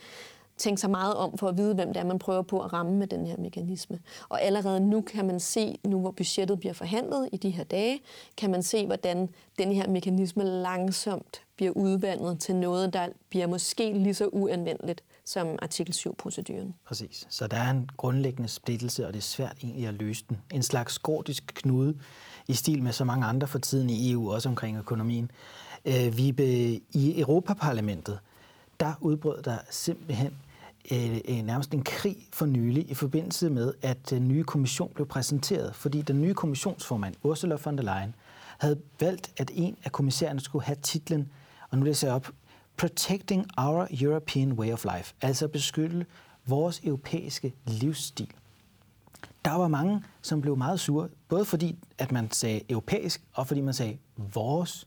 tænke 0.57 0.81
sig 0.81 0.91
meget 0.91 1.15
om 1.15 1.39
for 1.39 1.49
at 1.49 1.57
vide, 1.57 1.75
hvem 1.75 1.89
det 1.89 1.97
er, 1.97 2.05
man 2.05 2.19
prøver 2.19 2.43
på 2.43 2.61
at 2.61 2.73
ramme 2.73 2.93
med 2.93 3.07
den 3.07 3.27
her 3.27 3.37
mekanisme. 3.39 3.99
Og 4.29 4.43
allerede 4.43 4.81
nu 4.81 5.01
kan 5.01 5.27
man 5.27 5.41
se, 5.41 5.79
nu 5.85 6.01
hvor 6.01 6.11
budgettet 6.11 6.61
bliver 6.61 6.73
forhandlet 6.73 7.29
i 7.33 7.37
de 7.37 7.51
her 7.51 7.65
dage, 7.65 8.01
kan 8.37 8.51
man 8.51 8.63
se, 8.63 8.87
hvordan 8.87 9.29
den 9.59 9.73
her 9.73 9.89
mekanisme 9.89 10.45
langsomt 10.45 11.43
bliver 11.57 11.73
udvandet 11.73 12.41
til 12.41 12.57
noget, 12.57 12.93
der 12.93 13.09
bliver 13.31 13.47
måske 13.47 13.93
lige 13.93 14.15
så 14.15 14.27
uanvendeligt 14.27 15.03
som 15.25 15.59
artikel 15.63 15.95
7-proceduren. 15.95 16.75
Præcis. 16.87 17.27
Så 17.31 17.47
der 17.47 17.57
er 17.57 17.71
en 17.71 17.91
grundlæggende 17.97 18.49
splittelse, 18.49 19.07
og 19.07 19.13
det 19.13 19.19
er 19.19 19.23
svært 19.23 19.57
egentlig 19.63 19.87
at 19.87 19.95
løse 19.95 20.25
den. 20.29 20.39
En 20.53 20.63
slags 20.63 20.99
gordisk 20.99 21.53
knude 21.55 21.97
i 22.49 22.55
stil 22.55 22.83
med 22.83 22.93
så 22.93 23.05
mange 23.05 23.27
andre 23.27 23.47
for 23.47 23.59
tiden 23.59 23.91
i 23.91 24.13
EU, 24.13 24.33
også 24.33 24.49
omkring 24.49 24.79
økonomien. 24.79 25.31
Øh, 25.87 26.17
Vibe, 26.17 26.45
i 26.93 27.21
Europaparlamentet, 27.21 28.19
der 28.81 28.93
udbrød 29.01 29.43
der 29.43 29.59
simpelthen 29.71 30.37
øh, 30.93 31.21
øh, 31.29 31.43
nærmest 31.43 31.73
en 31.73 31.83
krig 31.83 32.17
for 32.33 32.47
nylig 32.47 32.91
i 32.91 32.95
forbindelse 32.95 33.51
med, 33.51 33.75
at 33.83 34.11
den 34.11 34.29
nye 34.29 34.45
kommission 34.45 34.91
blev 34.95 35.07
præsenteret, 35.07 35.75
fordi 35.75 36.03
den 36.03 36.21
nye 36.21 36.35
kommissionsformand, 36.35 37.15
Ursula 37.23 37.57
von 37.65 37.79
der 37.79 37.83
Leyen, 37.83 38.15
havde 38.59 38.81
valgt, 39.01 39.33
at 39.37 39.51
en 39.55 39.77
af 39.85 39.93
kommissærerne 39.93 40.41
skulle 40.41 40.65
have 40.65 40.77
titlen, 40.83 41.33
og 41.71 41.79
nu 41.79 41.85
læser 41.85 42.09
jeg 42.09 42.15
op, 42.15 42.31
Protecting 42.77 43.47
Our 43.59 43.87
European 44.01 44.53
Way 44.53 44.73
of 44.73 44.85
Life, 44.97 45.15
altså 45.21 45.49
beskytte 45.49 46.07
vores 46.47 46.81
europæiske 46.85 47.55
livsstil. 47.67 48.31
Der 49.45 49.53
var 49.53 49.69
mange, 49.69 50.03
som 50.23 50.41
blev 50.41 50.57
meget 50.57 50.81
sure, 50.81 51.09
både 51.29 51.45
fordi, 51.45 51.79
at 51.99 52.13
man 52.13 52.31
sagde 52.31 52.61
europæisk, 52.69 53.23
og 53.33 53.47
fordi 53.47 53.61
man 53.61 53.75
sagde 53.75 53.97
vores. 54.35 54.87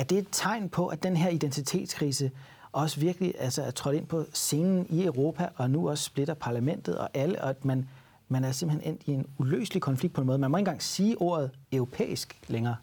Er 0.00 0.04
det 0.04 0.18
et 0.18 0.26
tegn 0.32 0.68
på, 0.68 0.86
at 0.86 1.02
den 1.02 1.16
her 1.16 1.28
identitetskrise 1.28 2.30
også 2.72 3.00
virkelig 3.00 3.34
altså, 3.38 3.62
er 3.62 3.70
trådt 3.70 3.96
ind 3.96 4.06
på 4.06 4.24
scenen 4.32 4.86
i 4.88 5.04
Europa, 5.04 5.48
og 5.56 5.70
nu 5.70 5.90
også 5.90 6.04
splitter 6.04 6.34
parlamentet 6.34 6.98
og 6.98 7.08
alle, 7.14 7.42
og 7.42 7.50
at 7.50 7.64
man, 7.64 7.88
man 8.28 8.44
er 8.44 8.52
simpelthen 8.52 8.92
endt 8.92 9.02
i 9.06 9.10
en 9.10 9.26
uløselig 9.38 9.82
konflikt 9.82 10.14
på 10.14 10.20
en 10.20 10.26
måde. 10.26 10.38
Man 10.38 10.50
må 10.50 10.56
ikke 10.56 10.60
engang 10.60 10.82
sige 10.82 11.22
ordet 11.22 11.50
europæisk 11.72 12.40
længere. 12.48 12.76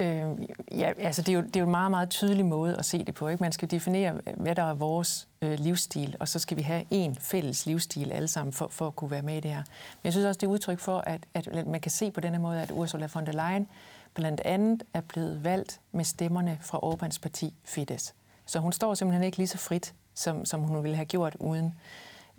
Øh, 0.00 0.24
ja, 0.70 0.92
altså 0.98 1.22
det 1.22 1.28
er, 1.28 1.32
jo, 1.32 1.40
det 1.40 1.56
er 1.56 1.60
jo 1.60 1.66
en 1.66 1.70
meget, 1.70 1.90
meget 1.90 2.10
tydelig 2.10 2.46
måde 2.46 2.76
at 2.76 2.84
se 2.84 3.04
det 3.04 3.14
på. 3.14 3.28
Ikke? 3.28 3.42
Man 3.42 3.52
skal 3.52 3.70
definere, 3.70 4.20
hvad 4.36 4.54
der 4.54 4.62
er 4.62 4.74
vores 4.74 5.28
øh, 5.42 5.58
livsstil, 5.58 6.16
og 6.20 6.28
så 6.28 6.38
skal 6.38 6.56
vi 6.56 6.62
have 6.62 6.84
en 6.90 7.14
fælles 7.14 7.66
livsstil 7.66 8.12
alle 8.12 8.28
sammen 8.28 8.52
for, 8.52 8.68
for 8.70 8.86
at 8.86 8.96
kunne 8.96 9.10
være 9.10 9.22
med 9.22 9.36
i 9.36 9.40
det 9.40 9.50
her. 9.50 9.62
Men 9.62 10.04
jeg 10.04 10.12
synes 10.12 10.26
også, 10.26 10.38
det 10.38 10.46
er 10.46 10.50
udtryk 10.50 10.78
for, 10.78 10.98
at, 10.98 11.26
at 11.34 11.66
man 11.66 11.80
kan 11.80 11.90
se 11.90 12.10
på 12.10 12.20
denne 12.20 12.38
måde, 12.38 12.62
at 12.62 12.70
Ursula 12.70 13.08
von 13.14 13.26
der 13.26 13.32
Leyen 13.32 13.68
blandt 14.14 14.40
andet 14.40 14.82
er 14.94 15.00
blevet 15.00 15.44
valgt 15.44 15.80
med 15.92 16.04
stemmerne 16.04 16.58
fra 16.60 16.78
Orbáns 16.78 17.20
parti 17.22 17.54
Fidesz. 17.64 18.12
Så 18.46 18.58
hun 18.58 18.72
står 18.72 18.94
simpelthen 18.94 19.24
ikke 19.24 19.36
lige 19.36 19.46
så 19.46 19.58
frit, 19.58 19.94
som, 20.14 20.44
som 20.44 20.60
hun 20.60 20.82
ville 20.82 20.96
have 20.96 21.06
gjort 21.06 21.36
uden. 21.40 21.74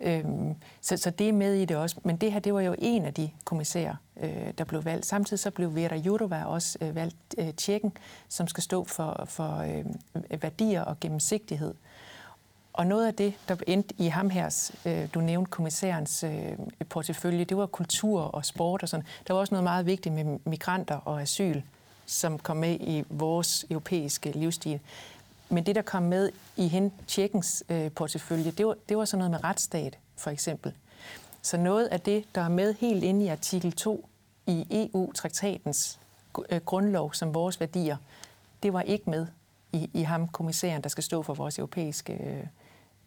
Øhm, 0.00 0.54
så, 0.80 0.96
så 0.96 1.10
det 1.10 1.28
er 1.28 1.32
med 1.32 1.54
i 1.54 1.64
det 1.64 1.76
også. 1.76 1.96
Men 2.04 2.16
det 2.16 2.32
her, 2.32 2.40
det 2.40 2.54
var 2.54 2.60
jo 2.60 2.74
en 2.78 3.04
af 3.04 3.14
de 3.14 3.30
kommissærer, 3.44 3.94
øh, 4.20 4.52
der 4.58 4.64
blev 4.64 4.84
valgt. 4.84 5.06
Samtidig 5.06 5.38
så 5.38 5.50
blev 5.50 5.74
Vera 5.74 5.96
Jourova 5.96 6.44
også 6.44 6.78
øh, 6.80 6.94
valgt 6.94 7.16
øh, 7.38 7.54
tjekken, 7.54 7.92
som 8.28 8.48
skal 8.48 8.62
stå 8.62 8.84
for, 8.84 9.24
for 9.28 9.56
øh, 9.58 10.42
værdier 10.42 10.82
og 10.82 11.00
gennemsigtighed. 11.00 11.74
Og 12.74 12.86
noget 12.86 13.06
af 13.06 13.14
det, 13.14 13.34
der 13.48 13.56
endte 13.66 13.94
i 13.98 14.06
ham 14.06 14.30
her, 14.30 14.70
øh, 14.84 15.08
du 15.14 15.20
nævnte 15.20 15.50
kommissærens 15.50 16.24
øh, 16.24 16.58
portefølje, 16.88 17.44
det 17.44 17.56
var 17.56 17.66
kultur 17.66 18.20
og 18.20 18.44
sport 18.44 18.82
og 18.82 18.88
sådan. 18.88 19.06
Der 19.26 19.34
var 19.34 19.40
også 19.40 19.54
noget 19.54 19.64
meget 19.64 19.86
vigtigt 19.86 20.14
med 20.14 20.38
migranter 20.44 20.96
og 20.96 21.22
asyl, 21.22 21.60
som 22.06 22.38
kom 22.38 22.56
med 22.56 22.76
i 22.80 23.04
vores 23.08 23.66
europæiske 23.70 24.32
livsstil. 24.32 24.80
Men 25.48 25.66
det, 25.66 25.74
der 25.74 25.82
kom 25.82 26.02
med 26.02 26.30
i 26.56 26.68
hende 26.68 26.90
tjekkens 27.06 27.64
øh, 27.68 27.90
portefølje, 27.90 28.50
det 28.50 28.66
var, 28.66 28.76
det 28.88 28.96
var 28.96 29.04
sådan 29.04 29.18
noget 29.18 29.30
med 29.30 29.44
retsstat, 29.44 29.98
for 30.16 30.30
eksempel. 30.30 30.72
Så 31.42 31.56
noget 31.56 31.86
af 31.86 32.00
det, 32.00 32.24
der 32.34 32.40
er 32.40 32.48
med 32.48 32.74
helt 32.74 33.04
inde 33.04 33.24
i 33.24 33.28
artikel 33.28 33.72
2 33.72 34.08
i 34.46 34.66
EU-traktatens 34.70 35.98
grundlov 36.64 37.14
som 37.14 37.34
vores 37.34 37.60
værdier, 37.60 37.96
det 38.62 38.72
var 38.72 38.82
ikke 38.82 39.10
med 39.10 39.26
i, 39.72 39.90
i 39.92 40.02
ham, 40.02 40.28
kommissæren, 40.28 40.82
der 40.82 40.88
skal 40.88 41.04
stå 41.04 41.22
for 41.22 41.34
vores 41.34 41.58
europæiske 41.58 42.12
øh, 42.12 42.46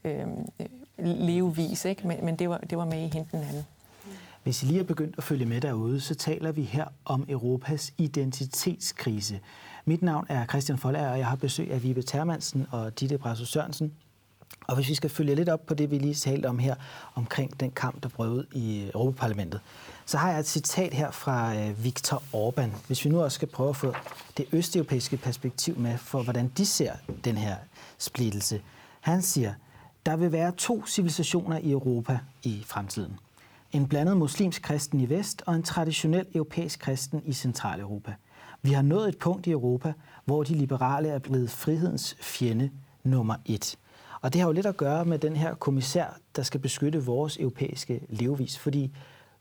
Øhm, 0.03 0.45
øh, 0.59 0.65
levevis, 1.05 1.85
ikke? 1.85 2.07
Men, 2.07 2.25
men 2.25 2.35
det, 2.35 2.49
var, 2.49 2.57
det 2.57 2.77
var 2.77 2.85
med 2.85 2.97
i 2.97 3.07
hende 3.07 3.27
den 3.31 3.43
anden. 3.43 3.65
Hvis 4.43 4.63
I 4.63 4.65
lige 4.65 4.79
er 4.79 4.83
begyndt 4.83 5.15
at 5.17 5.23
følge 5.23 5.45
med 5.45 5.61
derude, 5.61 6.01
så 6.01 6.15
taler 6.15 6.51
vi 6.51 6.63
her 6.63 6.85
om 7.05 7.25
Europas 7.29 7.93
identitetskrise. 7.97 9.39
Mit 9.85 10.01
navn 10.01 10.25
er 10.29 10.45
Christian 10.45 10.77
Folager, 10.77 11.09
og 11.09 11.17
jeg 11.17 11.27
har 11.27 11.35
besøg 11.35 11.71
af 11.71 11.83
Vibe 11.83 12.01
Termansen 12.01 12.67
og 12.71 12.99
Ditte 12.99 13.17
Brasso 13.17 13.45
Sørensen. 13.45 13.93
Og 14.67 14.75
hvis 14.75 14.89
vi 14.89 14.95
skal 14.95 15.09
følge 15.09 15.35
lidt 15.35 15.49
op 15.49 15.65
på 15.65 15.73
det, 15.73 15.91
vi 15.91 15.97
lige 15.97 16.13
talte 16.13 16.45
om 16.45 16.59
her, 16.59 16.75
omkring 17.15 17.59
den 17.59 17.71
kamp, 17.71 18.03
der 18.03 18.09
brød 18.09 18.29
ud 18.29 18.45
i 18.51 18.89
Europaparlamentet, 18.93 19.59
så 20.05 20.17
har 20.17 20.29
jeg 20.29 20.39
et 20.39 20.47
citat 20.47 20.93
her 20.93 21.11
fra 21.11 21.55
øh, 21.55 21.83
Viktor 21.83 22.23
Orbán. 22.33 22.69
Hvis 22.87 23.05
vi 23.05 23.09
nu 23.09 23.23
også 23.23 23.35
skal 23.35 23.47
prøve 23.47 23.69
at 23.69 23.75
få 23.75 23.93
det 24.37 24.45
østeuropæiske 24.51 25.17
perspektiv 25.17 25.77
med 25.77 25.97
for, 25.97 26.23
hvordan 26.23 26.51
de 26.57 26.65
ser 26.65 26.93
den 27.23 27.37
her 27.37 27.55
splittelse. 27.97 28.61
Han 29.01 29.21
siger, 29.21 29.53
der 30.07 30.15
vil 30.15 30.31
være 30.31 30.51
to 30.51 30.85
civilisationer 30.85 31.57
i 31.57 31.71
Europa 31.71 32.19
i 32.43 32.63
fremtiden. 32.65 33.19
En 33.71 33.87
blandet 33.87 34.17
muslimsk 34.17 34.61
kristen 34.61 34.99
i 34.99 35.09
vest 35.09 35.43
og 35.45 35.55
en 35.55 35.63
traditionel 35.63 36.25
europæisk 36.35 36.79
kristen 36.79 37.21
i 37.25 37.33
Centraleuropa. 37.33 38.13
Vi 38.61 38.71
har 38.71 38.81
nået 38.81 39.09
et 39.09 39.17
punkt 39.17 39.47
i 39.47 39.51
Europa, 39.51 39.93
hvor 40.25 40.43
de 40.43 40.53
liberale 40.53 41.07
er 41.09 41.19
blevet 41.19 41.49
frihedens 41.49 42.17
fjende 42.21 42.69
nummer 43.03 43.35
et. 43.45 43.77
Og 44.21 44.33
det 44.33 44.41
har 44.41 44.47
jo 44.47 44.53
lidt 44.53 44.65
at 44.65 44.77
gøre 44.77 45.05
med 45.05 45.19
den 45.19 45.35
her 45.35 45.55
kommissær, 45.55 46.17
der 46.35 46.43
skal 46.43 46.59
beskytte 46.59 47.05
vores 47.05 47.37
europæiske 47.37 48.01
levevis, 48.09 48.59
fordi 48.59 48.91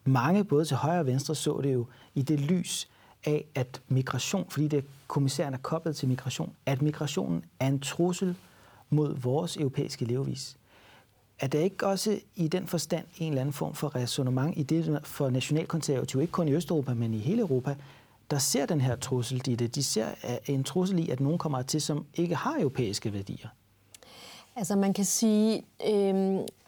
mange, 0.05 0.45
både 0.45 0.65
til 0.65 0.77
højre 0.77 1.01
og 1.01 1.07
venstre, 1.07 1.35
så 1.35 1.61
det 1.63 1.73
jo 1.73 1.87
i 2.15 2.23
det 2.23 2.41
lys 2.41 2.89
af, 3.25 3.45
at 3.55 3.81
migration, 3.89 4.47
fordi 4.49 4.69
det 4.69 4.85
kommissæren 5.07 5.55
er 5.55 5.59
koblet 5.59 5.97
til 5.97 6.09
migration, 6.09 6.53
at 6.67 6.83
migrationen 6.83 7.45
er 7.61 7.67
en 7.67 7.81
trussel 7.81 8.37
mod 8.91 9.17
vores 9.17 9.57
europæiske 9.57 10.05
levevis. 10.05 10.57
Er 11.39 11.47
der 11.47 11.61
ikke 11.61 11.87
også 11.87 12.21
i 12.37 12.49
den 12.49 12.67
forstand 12.67 13.07
en 13.19 13.29
eller 13.29 13.41
anden 13.41 13.53
form 13.53 13.75
for 13.75 13.97
resonemang 13.97 14.59
i 14.59 14.63
det 14.63 15.01
for 15.05 15.31
nationalkonservative, 15.31 16.23
ikke 16.23 16.33
kun 16.33 16.49
i 16.49 16.53
Østeuropa, 16.53 16.95
men 16.95 17.15
i 17.15 17.19
hele 17.19 17.41
Europa, 17.41 17.77
der 18.31 18.39
ser 18.39 18.67
den 18.67 18.81
her 18.81 18.97
trussel 18.97 19.49
i 19.49 19.55
det? 19.55 19.75
De 19.75 19.83
ser 19.83 20.07
en 20.47 20.65
trussel 20.65 20.99
i, 20.99 21.09
at 21.09 21.21
nogen 21.21 21.39
kommer 21.39 21.63
til, 21.63 21.83
som 21.83 22.07
ikke 22.15 22.35
har 22.35 22.57
europæiske 22.61 23.13
værdier. 23.13 23.49
Altså 24.57 24.77
man 24.77 24.93
kan 24.93 25.05
sige, 25.05 25.63
øh, 25.87 26.15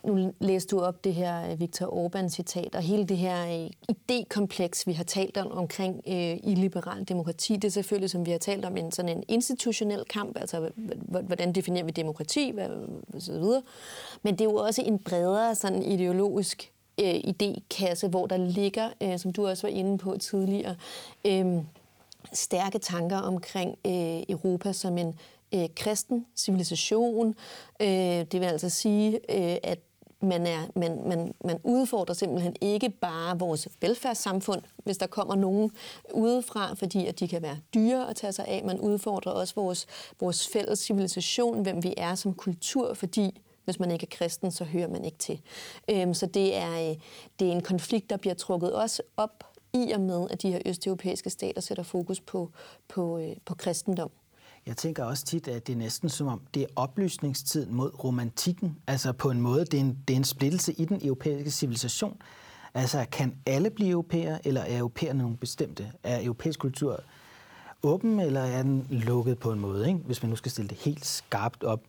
nu 0.04 0.32
læste 0.40 0.76
du 0.76 0.82
op 0.82 1.04
det 1.04 1.14
her 1.14 1.50
øh, 1.50 1.60
Viktor 1.60 1.86
Orbán-citat, 1.86 2.74
og 2.74 2.82
hele 2.82 3.04
det 3.04 3.16
her 3.16 3.62
øh, 3.62 3.70
idékompleks, 3.92 4.82
vi 4.86 4.92
har 4.92 5.04
talt 5.04 5.36
om 5.36 5.52
omkring 5.52 6.02
øh, 6.06 6.36
i 6.42 6.70
demokrati, 7.08 7.56
det 7.56 7.64
er 7.64 7.70
selvfølgelig, 7.70 8.10
som 8.10 8.26
vi 8.26 8.30
har 8.30 8.38
talt 8.38 8.64
om, 8.64 8.76
en 8.76 8.92
sådan 8.92 9.16
en 9.16 9.24
institutionel 9.28 10.04
kamp, 10.04 10.36
altså 10.36 10.70
hvordan 11.08 11.52
definerer 11.52 11.84
vi 11.84 11.90
demokrati, 11.90 12.50
hvad, 12.50 12.68
så 13.18 13.32
videre. 13.32 13.62
Men 14.22 14.34
det 14.34 14.40
er 14.40 14.50
jo 14.50 14.54
også 14.54 14.82
en 14.82 14.98
bredere 14.98 15.54
sådan 15.54 15.82
ideologisk 15.82 16.72
øh, 17.00 17.14
idékasse, 17.14 18.08
hvor 18.08 18.26
der 18.26 18.36
ligger, 18.36 18.88
øh, 19.02 19.18
som 19.18 19.32
du 19.32 19.46
også 19.46 19.66
var 19.66 19.74
inde 19.74 19.98
på 19.98 20.16
tidligere, 20.16 20.76
øh, 21.26 21.46
stærke 22.32 22.78
tanker 22.78 23.18
omkring 23.18 23.78
øh, 23.86 24.22
Europa 24.28 24.72
som 24.72 24.98
en 24.98 25.14
øh, 25.54 25.68
kristen 25.76 26.26
civilisation. 26.36 27.34
Øh, 27.82 27.88
det 27.88 28.40
vil 28.40 28.46
altså 28.46 28.68
sige, 28.70 29.14
øh, 29.14 29.56
at 29.62 29.78
man, 30.22 30.46
er, 30.46 30.66
man, 30.76 31.08
man, 31.08 31.34
man 31.44 31.60
udfordrer 31.64 32.14
simpelthen 32.14 32.56
ikke 32.60 32.90
bare 32.90 33.38
vores 33.38 33.68
velfærdssamfund, 33.80 34.62
hvis 34.84 34.98
der 34.98 35.06
kommer 35.06 35.34
nogen 35.34 35.70
udefra, 36.14 36.74
fordi 36.74 37.06
at 37.06 37.20
de 37.20 37.28
kan 37.28 37.42
være 37.42 37.58
dyre 37.74 38.10
at 38.10 38.16
tage 38.16 38.32
sig 38.32 38.44
af. 38.48 38.64
Man 38.64 38.80
udfordrer 38.80 39.32
også 39.32 39.54
vores, 39.54 39.86
vores 40.20 40.48
fælles 40.48 40.78
civilisation, 40.78 41.62
hvem 41.62 41.82
vi 41.82 41.94
er 41.96 42.14
som 42.14 42.34
kultur, 42.34 42.94
fordi 42.94 43.40
hvis 43.64 43.80
man 43.80 43.90
ikke 43.90 44.04
er 44.12 44.16
kristen, 44.16 44.50
så 44.50 44.64
hører 44.64 44.88
man 44.88 45.04
ikke 45.04 45.18
til. 45.18 45.40
Øhm, 45.90 46.14
så 46.14 46.26
det 46.26 46.56
er, 46.56 46.90
øh, 46.90 46.96
det 47.38 47.48
er 47.48 47.52
en 47.52 47.62
konflikt, 47.62 48.10
der 48.10 48.16
bliver 48.16 48.34
trukket 48.34 48.72
også 48.72 49.02
op 49.16 49.44
i 49.72 49.90
og 49.90 50.00
med, 50.00 50.26
at 50.30 50.42
de 50.42 50.52
her 50.52 50.60
østeuropæiske 50.66 51.30
stater 51.30 51.60
sætter 51.60 51.82
fokus 51.82 52.20
på, 52.20 52.50
på, 52.88 53.18
øh, 53.18 53.36
på 53.44 53.54
kristendom. 53.54 54.10
Jeg 54.68 54.76
tænker 54.76 55.04
også 55.04 55.24
tit, 55.24 55.48
at 55.48 55.66
det 55.66 55.72
er 55.72 55.76
næsten 55.76 56.08
som 56.08 56.26
om, 56.26 56.40
det 56.54 56.62
er 56.62 56.66
oplysningstiden 56.76 57.74
mod 57.74 58.04
romantikken. 58.04 58.76
Altså 58.86 59.12
på 59.12 59.30
en 59.30 59.40
måde, 59.40 59.64
det 59.64 59.74
er 59.74 59.80
en, 59.80 59.98
det 60.08 60.14
er 60.14 60.18
en 60.18 60.24
splittelse 60.24 60.72
i 60.72 60.84
den 60.84 61.00
europæiske 61.06 61.50
civilisation. 61.50 62.16
Altså 62.74 63.06
kan 63.12 63.34
alle 63.46 63.70
blive 63.70 63.90
europæer, 63.90 64.38
eller 64.44 64.60
er 64.60 64.78
europæerne 64.78 65.18
nogle 65.18 65.36
bestemte? 65.36 65.92
Er 66.02 66.24
europæisk 66.24 66.58
kultur 66.58 67.00
åben, 67.82 68.20
eller 68.20 68.40
er 68.40 68.62
den 68.62 68.86
lukket 68.90 69.38
på 69.38 69.52
en 69.52 69.60
måde, 69.60 69.88
ikke? 69.88 70.00
hvis 70.00 70.22
man 70.22 70.30
nu 70.30 70.36
skal 70.36 70.50
stille 70.50 70.68
det 70.68 70.78
helt 70.78 71.06
skarpt 71.06 71.64
op? 71.64 71.80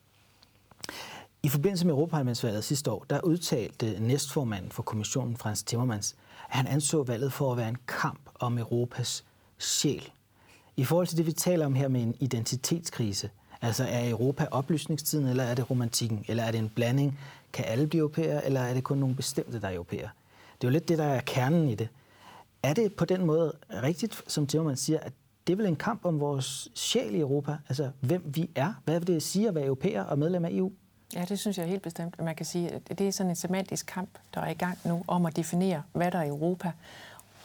I 1.44 1.50
forbindelse 1.50 1.86
med 1.86 1.94
Europaparlamentsvalget 1.94 2.63
sidste 2.63 2.92
år, 2.92 3.06
der 3.10 3.22
udtalte 3.22 4.00
næstformanden 4.00 4.72
for 4.72 4.84
kommissionen, 4.84 5.38
Frans 5.38 5.63
Timmermans, 5.63 6.15
at 6.50 6.56
han 6.56 6.68
anså 6.68 7.04
valget 7.04 7.34
for 7.34 7.52
at 7.52 7.58
være 7.58 7.70
en 7.70 7.78
kamp 7.88 8.30
om 8.39 8.58
Europas 8.58 9.26
sjæl. 9.58 10.12
I 10.80 10.84
forhold 10.84 11.08
til 11.08 11.18
det, 11.18 11.26
vi 11.26 11.32
taler 11.32 11.65
om 11.65 11.76
her 11.76 11.88
med 11.88 12.02
en 12.02 12.15
identitetskrise, 12.20 13.30
altså 13.62 13.84
er 13.84 14.10
Europa 14.10 14.48
oplysningstiden, 14.52 15.28
eller 15.28 15.44
er 15.44 15.56
det 15.56 15.70
romantikken, 15.70 16.26
eller 16.28 16.44
er 16.44 16.52
det 16.52 16.60
en 16.60 16.70
blanding? 16.70 17.20
Kan 17.54 17.65
alle 17.68 17.88
blive 17.88 18.00
europæer, 18.00 18.42
eller 18.42 18.62
er 18.62 18.74
det 18.74 18.84
kun 18.84 18.98
nogle 18.98 19.15
bestemte, 19.15 19.62
der 19.62 19.68
er 19.68 19.74
europæer? 19.74 20.10
Det 20.62 20.68
er 20.68 20.68
jo 20.68 20.70
lidt 20.70 20.88
det, 20.88 20.98
der 20.98 21.04
er 21.04 21.22
kernen 21.22 21.70
i 21.70 21.76
det. 21.76 21.89
Er 22.63 22.74
det 22.74 22.94
på 22.94 23.06
den 23.06 23.26
måde 23.26 23.54
rigtigt, 23.84 24.24
som 24.28 24.48
Timmerman 24.48 24.78
siger, 24.78 25.00
at 25.00 25.13
det 25.48 25.54
er 25.54 25.58
vel 25.58 25.65
en 25.65 25.76
kamp 25.76 26.06
om 26.06 26.20
vores 26.20 26.68
sjæl 26.76 27.15
i 27.15 27.20
Europa? 27.20 27.58
Altså, 27.70 27.92
hvem 28.00 28.24
vi 28.26 28.50
er? 28.56 28.74
Hvad 28.86 29.00
vil 29.00 29.08
det 29.08 29.24
sige 29.24 29.48
at 29.48 29.56
være 29.56 29.65
europæer 29.65 30.04
og 30.04 30.20
medlem 30.20 30.46
af 30.46 30.50
EU? 30.52 30.72
Ja, 31.15 31.26
det 31.30 31.39
synes 31.39 31.58
jeg 31.58 31.68
helt 31.68 31.82
bestemt. 31.82 32.22
Man 32.22 32.36
kan 32.36 32.46
sige, 32.46 32.70
at 32.70 33.00
det 33.00 33.08
er 33.08 33.12
sådan 33.12 33.30
en 33.30 33.36
semantisk 33.36 33.86
kamp, 33.86 34.10
der 34.34 34.42
er 34.42 34.50
i 34.50 34.54
gang 34.54 34.78
nu, 34.86 35.04
om 35.08 35.26
at 35.26 35.36
definere, 35.36 35.84
hvad 35.94 36.12
der 36.12 36.20
er 36.20 36.28
Europa 36.28 36.72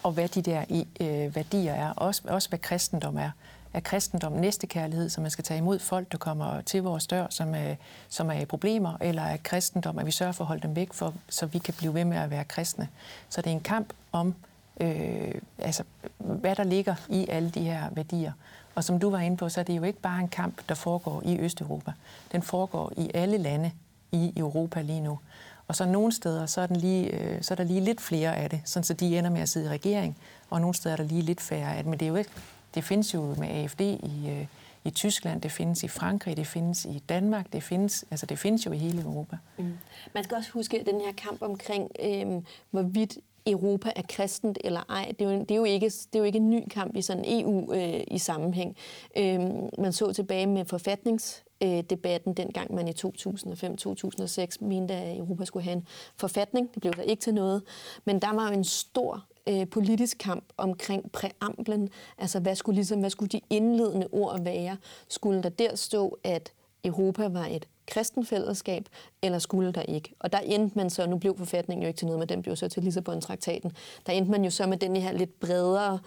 og 0.04 0.12
hvad 0.12 0.28
de 0.28 0.42
der 0.42 0.64
øh, 1.00 1.36
værdier 1.36 1.72
er, 1.72 1.90
også, 1.90 2.22
også 2.28 2.48
hvad 2.48 2.58
kristendom 2.58 3.16
er. 3.16 3.30
Er 3.72 3.80
kristendom 3.80 4.32
næstekærlighed, 4.32 5.08
så 5.08 5.20
man 5.20 5.30
skal 5.30 5.44
tage 5.44 5.58
imod 5.58 5.78
folk, 5.78 6.12
der 6.12 6.18
kommer 6.18 6.60
til 6.60 6.82
vores 6.82 7.06
dør, 7.06 7.26
som 7.30 7.54
er, 7.54 7.74
som 8.08 8.30
er 8.30 8.34
i 8.34 8.44
problemer, 8.44 8.96
eller 9.00 9.22
er 9.22 9.36
kristendom, 9.36 9.98
at 9.98 10.06
vi 10.06 10.10
sørger 10.10 10.32
for 10.32 10.44
at 10.44 10.48
holde 10.48 10.62
dem 10.62 10.76
væk, 10.76 10.92
for, 10.92 11.14
så 11.28 11.46
vi 11.46 11.58
kan 11.58 11.74
blive 11.78 11.94
ved 11.94 12.04
med 12.04 12.16
at 12.16 12.30
være 12.30 12.44
kristne. 12.44 12.88
Så 13.28 13.40
det 13.40 13.50
er 13.50 13.54
en 13.54 13.60
kamp 13.60 13.92
om, 14.12 14.34
øh, 14.80 15.34
altså, 15.58 15.82
hvad 16.18 16.56
der 16.56 16.64
ligger 16.64 16.94
i 17.08 17.26
alle 17.28 17.50
de 17.50 17.62
her 17.62 17.90
værdier. 17.90 18.32
Og 18.74 18.84
som 18.84 18.98
du 19.00 19.10
var 19.10 19.18
inde 19.18 19.36
på, 19.36 19.48
så 19.48 19.60
er 19.60 19.64
det 19.64 19.76
jo 19.76 19.82
ikke 19.82 20.00
bare 20.00 20.20
en 20.20 20.28
kamp, 20.28 20.68
der 20.68 20.74
foregår 20.74 21.22
i 21.24 21.38
Østeuropa. 21.38 21.92
Den 22.32 22.42
foregår 22.42 22.92
i 22.96 23.10
alle 23.14 23.38
lande 23.38 23.70
i 24.12 24.32
Europa 24.36 24.80
lige 24.80 25.00
nu. 25.00 25.18
Og 25.68 25.76
så 25.76 25.86
nogle 25.86 26.12
steder, 26.12 26.46
så 26.46 26.60
er, 26.60 26.66
den 26.66 26.76
lige, 26.76 27.20
øh, 27.20 27.42
så 27.42 27.54
er 27.54 27.56
der 27.56 27.64
lige 27.64 27.80
lidt 27.80 28.00
flere 28.00 28.36
af 28.36 28.50
det, 28.50 28.60
sådan 28.64 28.84
så 28.84 28.94
de 28.94 29.18
ender 29.18 29.30
med 29.30 29.40
at 29.40 29.48
sidde 29.48 29.66
i 29.66 29.68
regering, 29.68 30.16
og 30.50 30.60
nogle 30.60 30.74
steder 30.74 30.92
er 30.92 30.96
der 30.96 31.04
lige 31.04 31.22
lidt 31.22 31.40
færre 31.40 31.76
af 31.76 31.82
det. 31.82 31.90
Men 31.90 32.00
det, 32.00 32.06
er 32.06 32.10
jo 32.10 32.16
ikke, 32.16 32.30
det 32.74 32.84
findes 32.84 33.14
jo 33.14 33.34
med 33.38 33.48
AFD 33.48 33.80
i, 33.80 34.28
øh, 34.28 34.46
i 34.84 34.90
Tyskland, 34.90 35.40
det 35.40 35.52
findes 35.52 35.82
i 35.82 35.88
Frankrig, 35.88 36.36
det 36.36 36.46
findes 36.46 36.84
i 36.84 37.02
Danmark, 37.08 37.52
det 37.52 37.62
findes, 37.62 38.04
altså 38.10 38.26
det 38.26 38.38
findes 38.38 38.66
jo 38.66 38.72
i 38.72 38.78
hele 38.78 39.02
Europa. 39.02 39.36
Mm. 39.58 39.78
Man 40.14 40.24
skal 40.24 40.36
også 40.36 40.50
huske 40.50 40.84
den 40.86 41.00
her 41.00 41.12
kamp 41.12 41.42
omkring, 41.42 41.90
øh, 42.02 42.42
hvorvidt 42.70 43.18
Europa 43.46 43.92
er 43.96 44.02
kristent 44.08 44.58
eller 44.64 44.80
ej. 44.88 45.12
Det 45.18 45.26
er 45.26 45.32
jo, 45.32 45.40
det 45.40 45.50
er 45.50 45.56
jo, 45.56 45.64
ikke, 45.64 45.86
det 45.86 46.14
er 46.14 46.18
jo 46.18 46.24
ikke 46.24 46.36
en 46.36 46.50
ny 46.50 46.68
kamp 46.70 46.96
i 46.96 47.02
sådan 47.02 47.24
EU 47.26 47.72
øh, 47.74 48.00
i 48.06 48.18
sammenhæng. 48.18 48.76
Øh, 49.16 49.40
man 49.78 49.92
så 49.92 50.12
tilbage 50.12 50.46
med 50.46 50.64
forfatnings 50.64 51.44
øh, 51.62 51.82
debatten 51.90 52.34
dengang 52.34 52.74
man 52.74 52.88
i 52.88 52.90
2005-2006 52.90 54.64
mente, 54.64 54.94
at 54.94 55.18
Europa 55.18 55.44
skulle 55.44 55.64
have 55.64 55.76
en 55.76 55.86
forfatning. 56.16 56.74
Det 56.74 56.80
blev 56.80 56.92
der 56.92 57.02
ikke 57.02 57.20
til 57.20 57.34
noget. 57.34 57.62
Men 58.04 58.18
der 58.18 58.34
var 58.34 58.48
jo 58.48 58.54
en 58.54 58.64
stor 58.64 59.24
øh, 59.48 59.68
politisk 59.68 60.16
kamp 60.20 60.44
omkring 60.56 61.12
præamblen. 61.12 61.88
Altså, 62.18 62.40
hvad 62.40 62.54
skulle, 62.54 62.76
ligesom, 62.76 63.00
hvad 63.00 63.10
skulle 63.10 63.28
de 63.28 63.40
indledende 63.50 64.08
ord 64.12 64.42
være? 64.42 64.76
Skulle 65.08 65.42
der 65.42 65.48
der 65.48 65.76
stå, 65.76 66.18
at 66.24 66.52
Europa 66.84 67.28
var 67.28 67.46
et 67.46 67.68
kristenfællesskab, 67.86 68.88
eller 69.22 69.38
skulle 69.38 69.72
der 69.72 69.82
ikke? 69.82 70.14
Og 70.20 70.32
der 70.32 70.38
endte 70.38 70.78
man 70.78 70.90
så, 70.90 71.06
nu 71.06 71.18
blev 71.18 71.38
forfatningen 71.38 71.82
jo 71.82 71.88
ikke 71.88 71.98
til 71.98 72.06
noget, 72.06 72.18
men 72.18 72.28
den 72.28 72.42
blev 72.42 72.56
så 72.56 72.68
til 72.68 72.82
Lissabon-traktaten, 72.82 73.72
der 74.06 74.12
endte 74.12 74.30
man 74.30 74.44
jo 74.44 74.50
så 74.50 74.66
med 74.66 74.76
den 74.76 74.96
her 74.96 75.12
lidt 75.12 75.40
bredere 75.40 75.98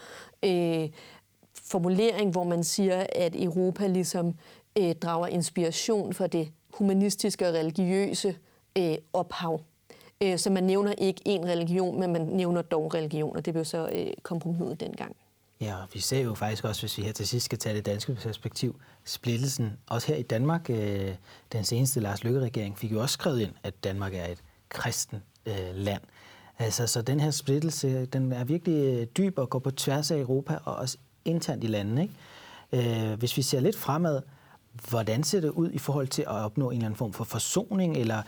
øh, 0.43 0.89
formulering, 1.53 2.31
hvor 2.31 2.43
man 2.43 2.63
siger, 2.63 3.05
at 3.15 3.35
Europa 3.35 3.87
ligesom 3.87 4.33
øh, 4.77 4.95
drager 4.95 5.27
inspiration 5.27 6.13
fra 6.13 6.27
det 6.27 6.51
humanistiske 6.73 7.47
og 7.47 7.53
religiøse 7.53 8.37
øh, 8.77 8.95
ophav. 9.13 9.61
Øh, 10.21 10.37
så 10.37 10.49
man 10.49 10.63
nævner 10.63 10.93
ikke 10.97 11.21
én 11.27 11.45
religion, 11.45 11.99
men 11.99 12.13
man 12.13 12.21
nævner 12.21 12.61
dog 12.61 12.93
religion, 12.93 13.35
og 13.35 13.45
det 13.45 13.53
blev 13.53 13.65
så 13.65 13.89
øh, 13.93 14.07
kompromiset 14.23 14.79
dengang. 14.79 15.15
Ja, 15.61 15.75
og 15.75 15.87
vi 15.93 15.99
ser 15.99 16.19
jo 16.19 16.33
faktisk 16.33 16.63
også, 16.63 16.81
hvis 16.81 16.97
vi 16.97 17.03
her 17.03 17.11
til 17.11 17.27
sidst 17.27 17.45
skal 17.45 17.57
tage 17.57 17.75
det 17.75 17.85
danske 17.85 18.15
perspektiv, 18.15 18.79
splittelsen. 19.05 19.77
Også 19.87 20.07
her 20.07 20.15
i 20.15 20.21
Danmark, 20.21 20.69
øh, 20.69 21.15
den 21.51 21.63
seneste 21.63 21.99
Lars 21.99 22.23
Løkke-regering 22.23 22.77
fik 22.77 22.91
jo 22.91 23.01
også 23.01 23.13
skrevet 23.13 23.39
ind, 23.39 23.51
at 23.63 23.83
Danmark 23.83 24.13
er 24.13 24.25
et 24.25 24.43
kristen 24.69 25.23
øh, 25.45 25.75
land. 25.75 26.01
Altså, 26.59 26.87
så 26.87 27.01
den 27.01 27.19
her 27.19 27.31
splittelse, 27.31 28.05
den 28.05 28.33
er 28.33 28.43
virkelig 28.43 28.99
øh, 28.99 29.07
dyb 29.17 29.37
og 29.37 29.49
går 29.49 29.59
på 29.59 29.71
tværs 29.71 30.11
af 30.11 30.17
Europa 30.17 30.57
og 30.65 30.75
også 30.75 30.97
internt 31.25 31.63
i 31.63 31.67
landene. 31.67 32.01
Ikke? 32.71 33.11
Øh, 33.11 33.19
hvis 33.19 33.37
vi 33.37 33.41
ser 33.41 33.59
lidt 33.59 33.77
fremad, 33.77 34.21
hvordan 34.89 35.23
ser 35.23 35.39
det 35.39 35.49
ud 35.49 35.71
i 35.71 35.77
forhold 35.77 36.07
til 36.07 36.21
at 36.21 36.27
opnå 36.27 36.69
en 36.69 36.75
eller 36.75 36.85
anden 36.85 36.97
form 36.97 37.13
for 37.13 37.23
forsoning, 37.23 37.97
eller, 37.97 38.21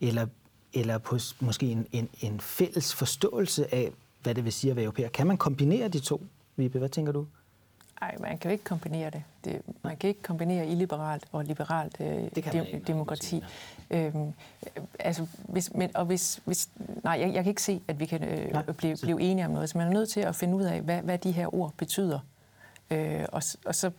eller, 0.00 0.26
eller 0.72 0.98
på 0.98 1.18
måske 1.40 1.66
en, 1.66 1.86
en, 1.92 2.08
en 2.20 2.40
fælles 2.40 2.94
forståelse 2.94 3.74
af, 3.74 3.92
hvad 4.22 4.34
det 4.34 4.44
vil 4.44 4.52
sige 4.52 4.70
at 4.70 4.76
være 4.76 4.84
europæer? 4.84 5.08
Kan 5.08 5.26
man 5.26 5.36
kombinere 5.36 5.88
de 5.88 5.98
to, 6.00 6.26
Vibe? 6.56 6.78
Hvad 6.78 6.88
tænker 6.88 7.12
du? 7.12 7.26
Nej, 8.00 8.16
man 8.20 8.38
kan 8.38 8.50
jo 8.50 8.52
ikke 8.52 8.64
kombinere 8.64 9.10
det. 9.10 9.22
det 9.44 9.62
man 9.82 9.96
kan 9.96 10.08
ikke 10.08 10.22
kombinere 10.22 10.66
illiberalt 10.66 11.24
og 11.32 11.44
liberalt 11.44 11.96
øh, 12.00 12.06
det 12.34 12.44
kan 12.44 12.52
de, 12.52 12.80
demokrati. 12.86 13.44
Øhm, 13.90 14.32
altså, 14.98 15.26
hvis, 15.48 15.74
men, 15.74 15.96
og 15.96 16.04
hvis, 16.04 16.40
hvis, 16.44 16.68
nej, 17.04 17.18
jeg, 17.20 17.34
jeg 17.34 17.44
kan 17.44 17.50
ikke 17.50 17.62
se, 17.62 17.82
at 17.88 18.00
vi 18.00 18.06
kan 18.06 18.24
øh, 18.24 18.52
nej, 18.52 18.62
blive, 18.62 18.96
blive 19.02 19.20
enige 19.20 19.44
om 19.44 19.50
noget. 19.50 19.70
Så 19.70 19.78
man 19.78 19.86
er 19.86 19.92
nødt 19.92 20.08
til 20.08 20.20
at 20.20 20.36
finde 20.36 20.56
ud 20.56 20.62
af, 20.62 20.80
hvad, 20.80 21.02
hvad 21.02 21.18
de 21.18 21.32
her 21.32 21.54
ord 21.54 21.72
betyder. 21.76 22.18
Øh, 22.90 23.24
og, 23.32 23.42
og 23.64 23.74
så 23.74 23.90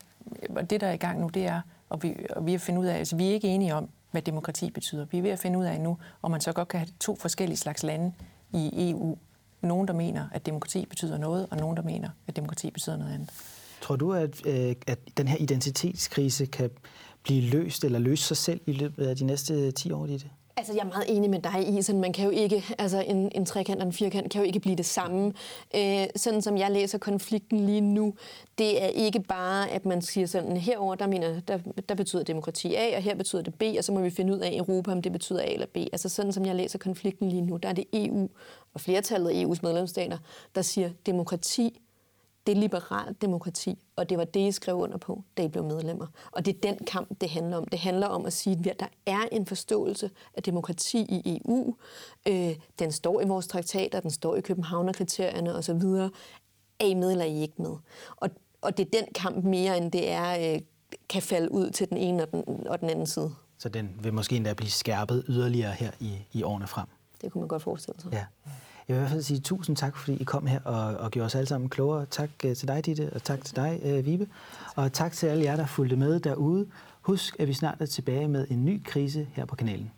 og 0.55 0.69
det, 0.69 0.81
der 0.81 0.87
er 0.87 0.93
i 0.93 0.97
gang 0.97 1.19
nu, 1.19 1.27
det 1.27 1.45
er, 1.45 1.61
og 1.89 2.03
vi, 2.03 2.15
og 2.29 2.45
vi 2.45 2.53
er 2.53 2.59
finde 2.59 2.79
ud 2.79 2.85
af, 2.85 2.97
altså 2.97 3.15
vi 3.15 3.27
er 3.27 3.33
ikke 3.33 3.47
enige 3.47 3.75
om, 3.75 3.89
hvad 4.11 4.21
demokrati 4.21 4.71
betyder. 4.71 5.05
Vi 5.05 5.17
er 5.17 5.21
ved 5.21 5.29
at 5.29 5.39
finde 5.39 5.59
ud 5.59 5.65
af 5.65 5.81
nu, 5.81 5.97
om 6.21 6.31
man 6.31 6.41
så 6.41 6.53
godt 6.53 6.67
kan 6.67 6.79
have 6.79 6.89
to 6.99 7.15
forskellige 7.15 7.57
slags 7.57 7.83
lande 7.83 8.13
i 8.53 8.89
EU. 8.89 9.17
Nogen, 9.61 9.87
der 9.87 9.93
mener, 9.93 10.27
at 10.33 10.45
demokrati 10.45 10.85
betyder 10.85 11.17
noget, 11.17 11.47
og 11.51 11.57
nogen, 11.57 11.77
der 11.77 11.83
mener, 11.83 12.09
at 12.27 12.35
demokrati 12.35 12.71
betyder 12.71 12.97
noget 12.97 13.13
andet. 13.13 13.29
Tror 13.81 13.95
du, 13.95 14.13
at, 14.13 14.45
øh, 14.45 14.75
at 14.87 14.99
den 15.17 15.27
her 15.27 15.37
identitetskrise 15.37 16.45
kan 16.45 16.69
blive 17.23 17.41
løst 17.49 17.83
eller 17.83 17.99
løse 17.99 18.23
sig 18.23 18.37
selv 18.37 18.61
i 18.65 18.71
løbet 18.71 19.07
af 19.07 19.15
de 19.15 19.25
næste 19.25 19.71
10 19.71 19.91
år, 19.91 20.05
det? 20.05 20.29
Altså, 20.57 20.73
jeg 20.73 20.81
er 20.81 20.85
meget 20.85 21.05
enig 21.07 21.29
med 21.29 21.39
dig 21.39 21.77
i, 21.77 21.81
sådan 21.81 22.01
man 22.01 22.13
kan 22.13 22.25
jo 22.25 22.31
ikke, 22.31 22.63
altså 22.77 23.03
en, 23.07 23.31
en 23.35 23.45
trekant 23.45 23.81
og 23.81 23.87
en 23.87 23.93
firkant 23.93 24.31
kan 24.31 24.41
jo 24.41 24.47
ikke 24.47 24.59
blive 24.59 24.75
det 24.75 24.85
samme. 24.85 25.33
Øh, 25.75 26.05
sådan 26.15 26.41
som 26.41 26.57
jeg 26.57 26.71
læser 26.71 26.97
konflikten 26.97 27.65
lige 27.65 27.81
nu, 27.81 28.13
det 28.57 28.83
er 28.83 28.87
ikke 28.87 29.19
bare, 29.19 29.69
at 29.69 29.85
man 29.85 30.01
siger 30.01 30.27
sådan, 30.27 30.57
herover 30.57 30.95
der, 30.95 31.07
mener, 31.07 31.39
der, 31.39 31.59
der 31.89 31.95
betyder 31.95 32.23
demokrati 32.23 32.75
A, 32.75 32.97
og 32.97 33.03
her 33.03 33.15
betyder 33.15 33.41
det 33.41 33.55
B, 33.55 33.63
og 33.77 33.83
så 33.83 33.91
må 33.91 34.01
vi 34.01 34.09
finde 34.09 34.33
ud 34.33 34.39
af 34.39 34.51
i 34.51 34.57
Europa, 34.57 34.91
om 34.91 35.01
det 35.01 35.11
betyder 35.11 35.39
A 35.39 35.45
eller 35.53 35.67
B. 35.73 35.77
Altså 35.77 36.09
sådan 36.09 36.33
som 36.33 36.45
jeg 36.45 36.55
læser 36.55 36.79
konflikten 36.79 37.29
lige 37.29 37.41
nu, 37.41 37.57
der 37.57 37.69
er 37.69 37.73
det 37.73 37.85
EU 37.93 38.29
og 38.77 38.81
flertallet 38.81 39.29
af 39.29 39.43
EU's 39.43 39.59
medlemsstater, 39.63 40.17
der 40.55 40.61
siger, 40.61 40.89
demokrati 41.05 41.81
det 42.47 42.57
er 42.57 42.61
liberalt 42.61 43.21
demokrati, 43.21 43.79
og 43.95 44.09
det 44.09 44.17
var 44.17 44.23
det, 44.23 44.39
I 44.39 44.51
skrev 44.51 44.75
under 44.75 44.97
på, 44.97 45.23
da 45.37 45.43
I 45.43 45.47
blev 45.47 45.63
medlemmer. 45.63 46.07
Og 46.31 46.45
det 46.45 46.55
er 46.55 46.59
den 46.61 46.77
kamp, 46.85 47.21
det 47.21 47.29
handler 47.29 47.57
om. 47.57 47.65
Det 47.65 47.79
handler 47.79 48.07
om 48.07 48.25
at 48.25 48.33
sige, 48.33 48.69
at 48.69 48.79
der 48.79 48.85
er 49.05 49.21
en 49.31 49.45
forståelse 49.45 50.09
af 50.33 50.43
demokrati 50.43 50.97
i 50.97 51.41
EU. 51.45 51.75
Øh, 52.27 52.55
den 52.79 52.91
står 52.91 53.21
i 53.21 53.27
vores 53.27 53.47
traktater, 53.47 53.99
den 53.99 54.11
står 54.11 54.35
i 54.35 54.41
Københavnerkriterierne 54.41 55.55
osv. 55.55 55.71
Er 56.79 56.85
I 56.85 56.93
med, 56.93 57.11
eller 57.11 57.25
er 57.25 57.29
I 57.29 57.41
ikke 57.41 57.61
med? 57.61 57.75
Og, 58.15 58.29
og 58.61 58.77
det 58.77 58.85
er 58.85 59.01
den 59.01 59.07
kamp 59.15 59.45
mere, 59.45 59.77
end 59.77 59.91
det 59.91 60.09
er, 60.09 60.53
øh, 60.53 60.61
kan 61.09 61.21
falde 61.21 61.51
ud 61.51 61.69
til 61.69 61.89
den 61.89 61.97
ene 61.97 62.23
og 62.23 62.31
den, 62.31 62.67
og 62.67 62.79
den 62.79 62.89
anden 62.89 63.07
side. 63.07 63.31
Så 63.57 63.69
den 63.69 63.99
vil 64.03 64.13
måske 64.13 64.35
endda 64.35 64.53
blive 64.53 64.71
skærpet 64.71 65.25
yderligere 65.27 65.71
her 65.71 65.91
i, 65.99 66.13
i 66.33 66.43
årene 66.43 66.67
frem? 66.67 66.87
Det 67.21 67.31
kunne 67.31 67.41
man 67.41 67.47
godt 67.47 67.63
forestille 67.63 68.01
sig. 68.01 68.11
Ja. 68.13 68.25
Jeg 68.87 68.95
vil 68.95 68.95
i 68.95 68.99
hvert 68.99 69.11
fald 69.11 69.21
sige 69.21 69.39
tusind 69.39 69.75
tak, 69.75 69.97
fordi 69.97 70.17
I 70.17 70.23
kom 70.23 70.47
her 70.47 70.59
og, 70.59 70.97
og 70.97 71.11
gjorde 71.11 71.25
os 71.25 71.35
alle 71.35 71.47
sammen 71.47 71.69
klogere. 71.69 72.05
Tak 72.05 72.29
uh, 72.45 72.53
til 72.53 72.67
dig, 72.67 72.85
Ditte, 72.85 73.11
og 73.13 73.23
tak 73.23 73.45
til 73.45 73.55
dig, 73.55 73.81
uh, 73.83 74.05
Vibe. 74.05 74.27
Og 74.75 74.93
tak 74.93 75.11
til 75.11 75.27
alle 75.27 75.43
jer, 75.43 75.55
der 75.55 75.65
fulgte 75.65 75.95
med 75.95 76.19
derude. 76.19 76.67
Husk, 77.01 77.35
at 77.39 77.47
vi 77.47 77.53
snart 77.53 77.81
er 77.81 77.85
tilbage 77.85 78.27
med 78.27 78.47
en 78.49 78.65
ny 78.65 78.83
krise 78.83 79.27
her 79.33 79.45
på 79.45 79.55
kanalen. 79.55 79.91